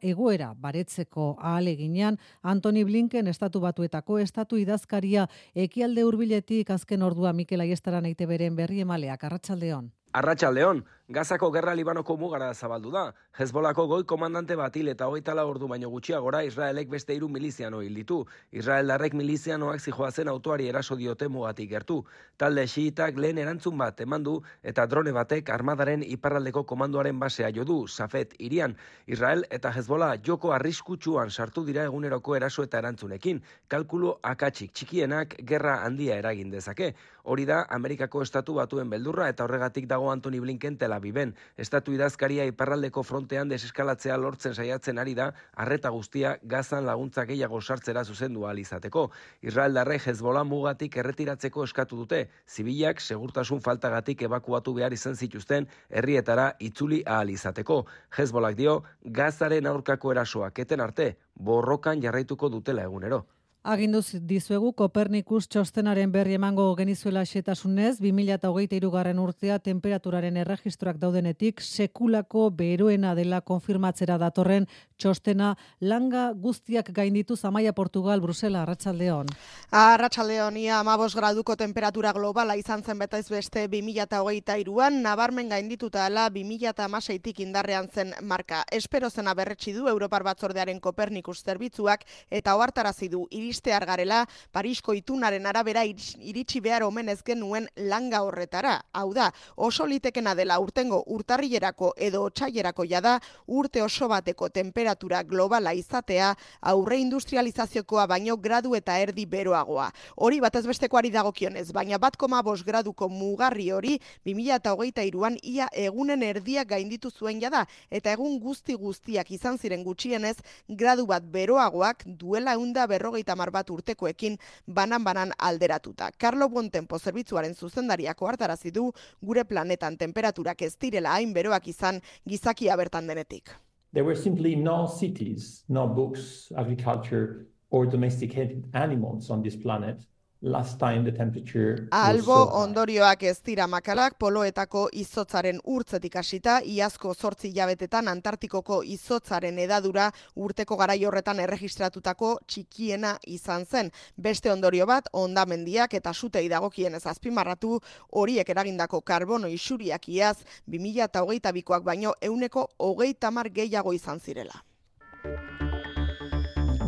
egoera 0.00 0.54
baretzeko 0.54 1.36
ahaleginean 1.40 2.16
Anthony 2.42 2.84
Blinken 2.84 3.26
estatu 3.26 3.60
batuetako 3.60 4.18
estatu 4.18 4.56
idazkaria 4.56 5.28
ekialde 5.54 6.04
hurbiletik 6.04 6.70
azken 6.70 7.02
ordua 7.02 7.32
Mikel 7.32 7.60
Aiestaran 7.60 8.06
eite 8.06 8.26
beren 8.26 8.56
berri 8.56 8.80
emaleak 8.80 9.24
arratsaldeon. 9.24 9.92
Arratsaldeon, 10.12 10.84
Gazako 11.08 11.52
gerra 11.54 11.70
Libanoko 11.78 12.16
mugara 12.18 12.48
zabaldu 12.52 12.90
da. 12.90 13.12
Hezbolako 13.38 13.84
goi 13.86 14.04
komandante 14.10 14.56
bat 14.58 14.74
hil 14.76 14.88
eta 14.90 15.06
hogeita 15.06 15.36
ordu 15.38 15.68
baino 15.70 15.88
gutxiagora 15.88 16.40
Israelek 16.42 16.88
beste 16.90 17.14
hiru 17.14 17.28
miliziano 17.28 17.80
hil 17.80 17.94
ditu. 17.94 18.26
Israeldarrek 18.50 19.14
milizianoak 19.14 19.78
zijoazen 19.78 20.26
autoari 20.26 20.66
eraso 20.66 20.96
diote 20.96 21.28
mugatik 21.28 21.70
gertu. 21.70 22.04
Talde 22.36 22.66
xiitak 22.66 23.18
lehen 23.18 23.38
erantzun 23.38 23.78
bat 23.78 24.00
eman 24.00 24.24
du 24.24 24.42
eta 24.64 24.86
drone 24.86 25.12
batek 25.12 25.48
armadaren 25.48 26.02
iparraldeko 26.02 26.64
komandoaren 26.64 27.20
basea 27.20 27.52
jo 27.54 27.62
du, 27.62 27.86
Safet 27.86 28.34
irian. 28.40 28.74
Israel 29.06 29.46
eta 29.48 29.70
Hezbola 29.70 30.16
joko 30.26 30.50
arriskutsuan 30.52 31.30
sartu 31.30 31.64
dira 31.64 31.84
eguneroko 31.84 32.34
eraso 32.34 32.64
eta 32.64 32.78
erantzunekin. 32.78 33.44
Kalkulu 33.68 34.16
akatsik 34.22 34.72
txikienak 34.72 35.38
gerra 35.44 35.84
handia 35.84 36.18
eragin 36.18 36.50
dezake. 36.50 36.96
Hori 37.22 37.44
da 37.46 37.62
Amerikako 37.70 38.22
estatu 38.22 38.54
batuen 38.54 38.90
beldurra 38.90 39.28
eta 39.28 39.44
horregatik 39.44 39.86
dago 39.86 40.10
Antoni 40.10 40.40
Blinken 40.40 40.76
Tel 40.76 40.95
Aviven. 40.96 41.34
Estatu 41.56 41.92
idazkaria 41.94 42.44
iparraldeko 42.48 43.02
frontean 43.06 43.48
deseskalatzea 43.52 44.16
lortzen 44.16 44.54
saiatzen 44.54 44.98
ari 44.98 45.14
da, 45.14 45.28
arreta 45.54 45.92
guztia 45.94 46.36
gazan 46.42 46.86
laguntza 46.86 47.24
gehiago 47.28 47.60
sartzera 47.60 48.04
zuzendu 48.04 48.46
ahal 48.46 48.58
izateko. 48.58 49.10
Israel 49.42 49.78
darre 49.78 50.00
Hezbola 50.00 50.44
mugatik 50.44 50.96
erretiratzeko 50.96 51.64
eskatu 51.68 52.00
dute, 52.02 52.22
zibilak 52.48 53.00
segurtasun 53.00 53.60
faltagatik 53.60 54.26
ebakuatu 54.28 54.74
behar 54.74 54.92
izan 54.96 55.16
zituzten 55.16 55.68
herrietara 55.90 56.52
itzuli 56.58 57.02
ahal 57.06 57.30
izateko. 57.30 57.84
Hezbolak 58.16 58.56
dio, 58.56 58.82
gazaren 59.04 59.66
aurkako 59.66 60.12
erasoak 60.16 60.58
eten 60.66 60.80
arte, 60.80 61.16
borrokan 61.36 62.02
jarraituko 62.02 62.48
dutela 62.48 62.88
egunero. 62.90 63.24
Aginduz 63.66 64.12
dizuegu 64.22 64.68
Kopernikus 64.78 65.48
txostenaren 65.50 66.12
berri 66.14 66.36
emango 66.36 66.68
genizuela 66.78 67.24
xetasunez, 67.26 67.96
2008 67.98 68.90
garren 68.94 69.18
urtea 69.18 69.56
temperaturaren 69.58 70.36
erregistroak 70.38 71.00
daudenetik 71.02 71.58
sekulako 71.58 72.44
beroena 72.54 73.16
dela 73.18 73.40
konfirmatzera 73.42 74.20
datorren 74.22 74.68
txostena 74.96 75.56
langa 75.80 76.28
guztiak 76.32 76.92
gainditu 76.94 77.34
Zamaia 77.34 77.72
Portugal, 77.72 78.22
Brusela, 78.22 78.62
Arratxaldeon. 78.62 79.32
Arratxaldeon, 79.74 80.60
ia 80.62 80.78
amabos 80.78 81.16
graduko 81.18 81.56
temperatura 81.58 82.14
globala 82.14 82.54
izan 82.54 82.86
zen 82.86 83.02
betaiz 83.02 83.26
beste 83.34 83.66
2008 83.66 84.60
iruan, 84.62 85.02
nabarmen 85.02 85.50
gaindituta 85.50 86.06
ala 86.06 86.28
2008 86.30 87.42
indarrean 87.42 87.90
zen 87.90 88.14
marka. 88.22 88.62
Espero 88.70 89.10
zena 89.10 89.34
berretsi 89.34 89.74
du 89.74 89.90
Europar 89.90 90.22
Batzordearen 90.22 90.78
Kopernikus 90.78 91.42
zerbitzuak 91.42 92.06
eta 92.30 92.54
oartarazi 92.54 93.10
du 93.10 93.26
iris 93.34 93.55
iristear 93.56 93.86
garela 93.86 94.26
Parisko 94.52 94.94
itunaren 94.94 95.46
arabera 95.46 95.82
iritsi 95.84 96.60
behar 96.60 96.82
omen 96.84 97.08
ez 97.08 97.22
genuen 97.24 97.66
langa 97.76 98.22
horretara. 98.22 98.82
Hau 98.92 99.12
da, 99.14 99.30
oso 99.56 99.86
litekena 99.86 100.34
dela 100.34 100.58
urtengo 100.60 101.02
urtarrilerako 101.06 101.94
edo 101.96 102.24
otsailerako 102.28 102.84
jada 102.84 103.20
urte 103.46 103.82
oso 103.82 104.08
bateko 104.08 104.48
temperatura 104.48 105.22
globala 105.22 105.72
izatea 105.74 106.34
aurre 106.60 106.98
industrializaziokoa 107.00 108.06
baino 108.06 108.36
gradu 108.36 108.74
eta 108.74 108.98
erdi 108.98 109.26
beroagoa. 109.26 109.90
Hori 110.16 110.40
batez 110.40 110.66
bestekoari 110.66 111.10
dagokionez, 111.10 111.72
baina 111.72 111.98
bat 111.98 112.16
koma 112.16 112.42
bos 112.42 112.62
graduko 112.64 113.08
mugarri 113.08 113.70
hori 113.72 113.98
2008an 114.26 115.38
ia 115.42 115.68
egunen 115.72 116.22
erdiak 116.22 116.68
gainditu 116.68 117.10
zuen 117.10 117.40
jada 117.40 117.64
eta 117.90 118.12
egun 118.12 118.38
guzti 118.40 118.74
guztiak 118.74 119.30
izan 119.30 119.58
ziren 119.58 119.84
gutxienez 119.84 120.36
gradu 120.68 121.06
bat 121.06 121.24
beroagoak 121.24 122.04
duela 122.06 122.56
eunda 122.56 122.86
berrogeita 122.86 123.36
bat 123.50 123.70
urtekoekin 123.70 124.38
banan-banan 124.66 125.32
alderatuta. 125.38 126.10
Carlo 126.18 126.48
Bontempo 126.48 126.98
zerbitzuaren 126.98 127.54
zuzendariako 127.54 128.26
hartarazi 128.26 128.70
du 128.70 128.90
gure 129.22 129.44
planetan 129.44 129.96
temperaturak 129.96 130.62
ez 130.62 130.76
direla 130.76 131.14
hain 131.16 131.32
beroak 131.32 131.68
izan 131.68 132.00
gizakia 132.28 132.76
bertan 132.76 133.06
denetik. 133.06 133.50
There 133.92 134.04
were 134.04 134.16
simply 134.16 134.54
no 134.56 134.86
cities, 134.86 135.64
no 135.68 135.86
books, 135.86 136.52
agriculture 136.56 137.46
or 137.70 137.86
domesticated 137.86 138.64
animals 138.74 139.30
on 139.30 139.42
this 139.42 139.56
planet 139.56 140.00
last 140.46 140.78
time 140.78 141.04
the 141.04 141.12
temperature 141.12 141.88
Albo 141.90 142.36
ondorioak 142.62 143.22
ez 143.22 143.38
dira 143.44 143.66
makalak 143.66 144.14
poloetako 144.18 144.86
izotzaren 144.92 145.58
urtzetik 145.64 146.16
hasita 146.16 146.60
iazko 146.64 147.14
8 147.14 147.48
hilabetetan 147.50 148.08
Antartikoko 148.08 148.82
izotzaren 148.82 149.58
edadura 149.58 150.10
urteko 150.36 150.76
garai 150.76 150.98
horretan 151.04 151.40
erregistratutako 151.40 152.36
txikiena 152.46 153.16
izan 153.26 153.66
zen. 153.66 153.90
Beste 154.16 154.52
ondorio 154.52 154.86
bat 154.86 155.10
ondamendiak 155.12 155.94
eta 155.94 156.12
sutei 156.14 156.48
dagokienez 156.48 157.04
azpimarratu 157.06 157.80
horiek 158.12 158.48
eragindako 158.48 159.00
karbono 159.00 159.48
isuriak 159.48 160.08
iaz 160.08 160.36
2022koak 160.68 161.82
baino 161.82 162.14
ehuneko 162.20 162.68
30 162.78 163.52
gehiago 163.52 163.92
izan 163.92 164.20
zirela. 164.20 164.62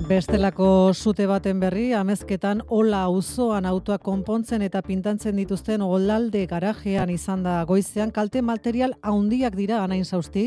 Bestelako 0.09 0.95
sute 0.97 1.27
baten 1.29 1.59
berri, 1.61 1.91
amezketan 1.93 2.63
ola 2.73 3.03
auzoan 3.11 3.67
autoak 3.69 4.01
konpontzen 4.07 4.63
eta 4.65 4.81
pintantzen 4.87 5.37
dituzten 5.37 5.83
olalde 5.85 6.47
garajean 6.49 7.13
izan 7.13 7.43
da 7.45 7.59
goizean, 7.69 8.09
kalte 8.11 8.41
material 8.41 8.95
haundiak 9.03 9.59
dira 9.59 9.83
anain 9.85 10.07
zauzti? 10.09 10.47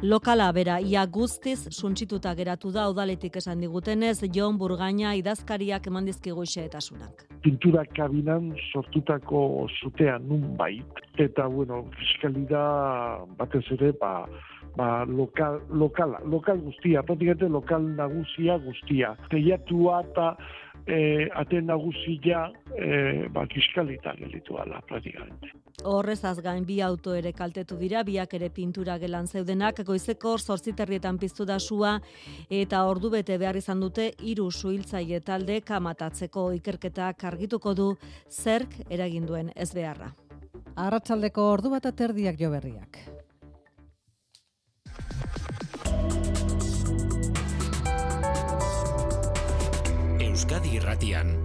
Lokala 0.00 0.46
bera, 0.54 0.78
ia 0.80 1.02
guztiz 1.04 1.58
suntsituta 1.74 2.36
geratu 2.38 2.70
da 2.72 2.86
udaletik 2.88 3.34
esan 3.36 3.60
digutenez, 3.60 4.22
Jon 4.32 4.56
Burgaina 4.62 5.16
idazkariak 5.18 5.90
eman 5.90 6.06
dizkigu 6.06 6.44
etasunak. 6.62 7.26
Pintura 7.42 7.84
kabinan 7.84 8.54
sortutako 8.72 9.66
zutea 9.82 10.18
nun 10.18 10.56
bait, 10.56 11.02
eta 11.18 11.48
bueno, 11.48 11.84
fiskalida 11.98 13.26
batez 13.36 13.66
ere, 13.72 13.92
ba, 14.00 14.28
ba, 14.76 15.04
lokal, 15.06 15.60
lokala, 15.70 16.20
lokal 16.24 16.60
guztia, 16.64 17.02
praktikamente 17.02 17.48
lokal 17.48 17.86
nagusia 17.96 18.58
guztia. 18.58 19.14
Teiatua 19.30 20.02
eta 20.04 20.34
e, 20.86 21.28
ate 21.34 21.60
nagusia 21.62 22.46
e, 22.76 23.28
ba, 23.32 23.46
kiskalita 23.46 24.14
gelitu 24.18 24.58
ala, 24.58 24.80
praktikamente. 24.86 25.52
Horrezaz 25.84 26.40
gain 26.44 26.64
bi 26.68 26.80
auto 26.84 27.14
ere 27.16 27.32
kaltetu 27.32 27.78
dira, 27.80 28.02
biak 28.04 28.34
ere 28.36 28.50
pintura 28.52 28.98
gelan 29.00 29.26
zeudenak, 29.26 29.80
goizeko 29.86 30.36
zorziterrietan 30.38 31.18
piztu 31.18 31.46
da 31.48 31.58
sua, 31.58 31.98
eta 32.50 32.84
ordu 32.84 33.10
bete 33.16 33.38
behar 33.40 33.56
izan 33.56 33.80
dute 33.80 34.10
hiru 34.20 34.50
suhiltzaile 34.50 35.20
talde 35.20 35.60
kamatatzeko 35.64 36.50
ikerketa 36.60 37.12
kargituko 37.14 37.74
du 37.74 37.94
zerk 38.28 38.76
eraginduen 38.90 39.52
ez 39.56 39.72
beharra. 39.74 40.12
Arratsaldeko 40.76 41.48
ordu 41.52 41.72
bat 41.72 41.88
aterdiak 41.88 42.38
jo 42.40 42.50
berriak. 42.52 43.19
Euskadi 50.20 50.76
Irratian 50.76 51.36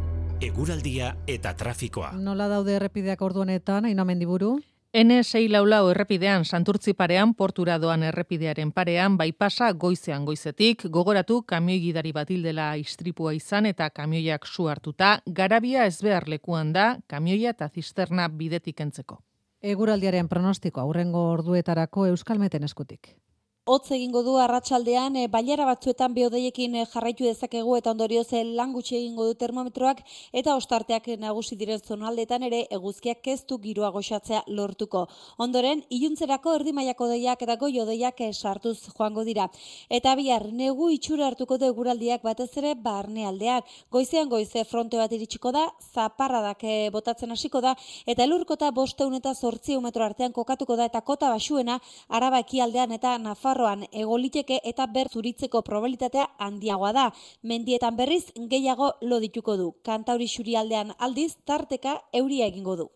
eguraldia 0.41 1.15
eta 1.27 1.53
trafikoa. 1.57 2.13
Nola 2.19 2.47
daude 2.51 2.75
errepideak 2.77 3.21
ordu 3.21 3.41
honetan, 3.45 3.85
Aina 3.85 4.05
Mendiburu? 4.05 4.55
N6 4.95 5.49
laulau 5.51 5.89
errepidean, 5.91 6.45
santurtzi 6.45 6.93
parean, 6.95 7.33
portura 7.35 7.75
doan 7.83 8.05
errepidearen 8.07 8.71
parean, 8.71 9.17
baipasa 9.19 9.73
goizean 9.73 10.23
goizetik, 10.23 10.85
gogoratu 10.87 11.41
kamioi 11.43 11.81
gidari 11.83 12.13
batildela 12.15 12.69
istripua 12.79 13.33
izan 13.35 13.65
eta 13.67 13.89
kamioiak 13.89 14.47
su 14.47 14.69
hartuta, 14.71 15.17
garabia 15.25 15.85
ez 15.85 15.99
behar 16.01 16.29
lekuan 16.31 16.71
da, 16.71 16.87
kamioia 17.07 17.51
eta 17.51 17.67
zisterna 17.67 18.29
bidetik 18.29 18.79
entzeko. 18.79 19.19
Eguraldiaren 19.61 20.31
pronostiko 20.31 20.79
aurrengo 20.79 21.27
orduetarako 21.33 22.07
euskalmeten 22.13 22.63
eskutik. 22.63 23.17
Hotz 23.65 23.87
egingo 23.95 24.21
du 24.21 24.35
arratsaldean 24.37 25.15
e, 25.17 25.21
bailera 25.33 25.65
batzuetan 25.65 26.13
beodeiekin 26.13 26.75
eh, 26.77 26.83
jarraitu 26.85 27.25
dezakegu 27.25 27.71
eta 27.79 27.89
ondorioz 27.95 28.27
e, 28.37 28.43
lan 28.57 28.75
gutxi 28.75 28.93
egingo 28.99 29.23
du 29.25 29.33
termometroak 29.41 30.03
eta 30.41 30.53
ostarteak 30.59 31.07
nagusi 31.17 31.57
diren 31.57 31.81
zonaldetan 31.81 32.45
ere 32.45 32.59
eguzkiak 32.77 33.25
ez 33.33 33.39
du 33.49 33.57
giroa 33.63 33.89
goxatzea 33.95 34.43
lortuko. 34.59 35.07
Ondoren 35.41 35.81
iluntzerako 35.89 36.53
erdi 36.59 36.75
mailako 36.77 37.07
deiak 37.09 37.41
eta 37.41 37.55
goio 37.63 37.87
deiak 37.89 38.21
sartuz 38.35 38.75
joango 38.91 39.23
dira. 39.25 39.47
Eta 39.89 40.13
bihar 40.13 40.45
negu 40.53 40.91
itxura 40.93 41.25
hartuko 41.31 41.57
du 41.57 41.65
eguraldiak 41.65 42.21
batez 42.21 42.51
ere 42.61 42.75
barnealdean. 42.75 43.65
Goizean 43.89 44.29
goize 44.29 44.63
fronte 44.69 45.01
bat 45.01 45.17
iritsiko 45.17 45.51
da, 45.51 45.65
zaparradak 45.95 46.61
botatzen 46.93 47.33
hasiko 47.33 47.65
da 47.65 47.73
eta 48.05 48.29
elurkota 48.29 48.69
500 48.69 49.17
eta 49.23 49.33
800 49.33 49.81
metro 49.81 50.05
artean 50.05 50.37
kokatuko 50.37 50.77
da 50.77 50.85
eta 50.85 51.01
kota 51.01 51.33
basuena 51.33 51.81
araba 52.09 52.45
ekialdean 52.45 52.93
eta 53.01 53.17
Nafar 53.17 53.54
Nafarroan 53.55 53.85
egoliteke 53.95 54.57
eta 54.71 54.85
ber 54.95 55.07
zuritzeko 55.07 55.61
probabilitatea 55.61 56.25
handiagoa 56.45 56.91
da. 56.97 57.05
Mendietan 57.51 57.95
berriz 57.95 58.25
gehiago 58.51 58.91
lo 59.01 59.21
dituko 59.23 59.55
du. 59.55 59.71
Kantauri 59.81 60.27
xurialdean 60.27 60.91
aldiz 60.99 61.37
tarteka 61.45 62.01
euria 62.11 62.51
egingo 62.51 62.75
du. 62.75 62.89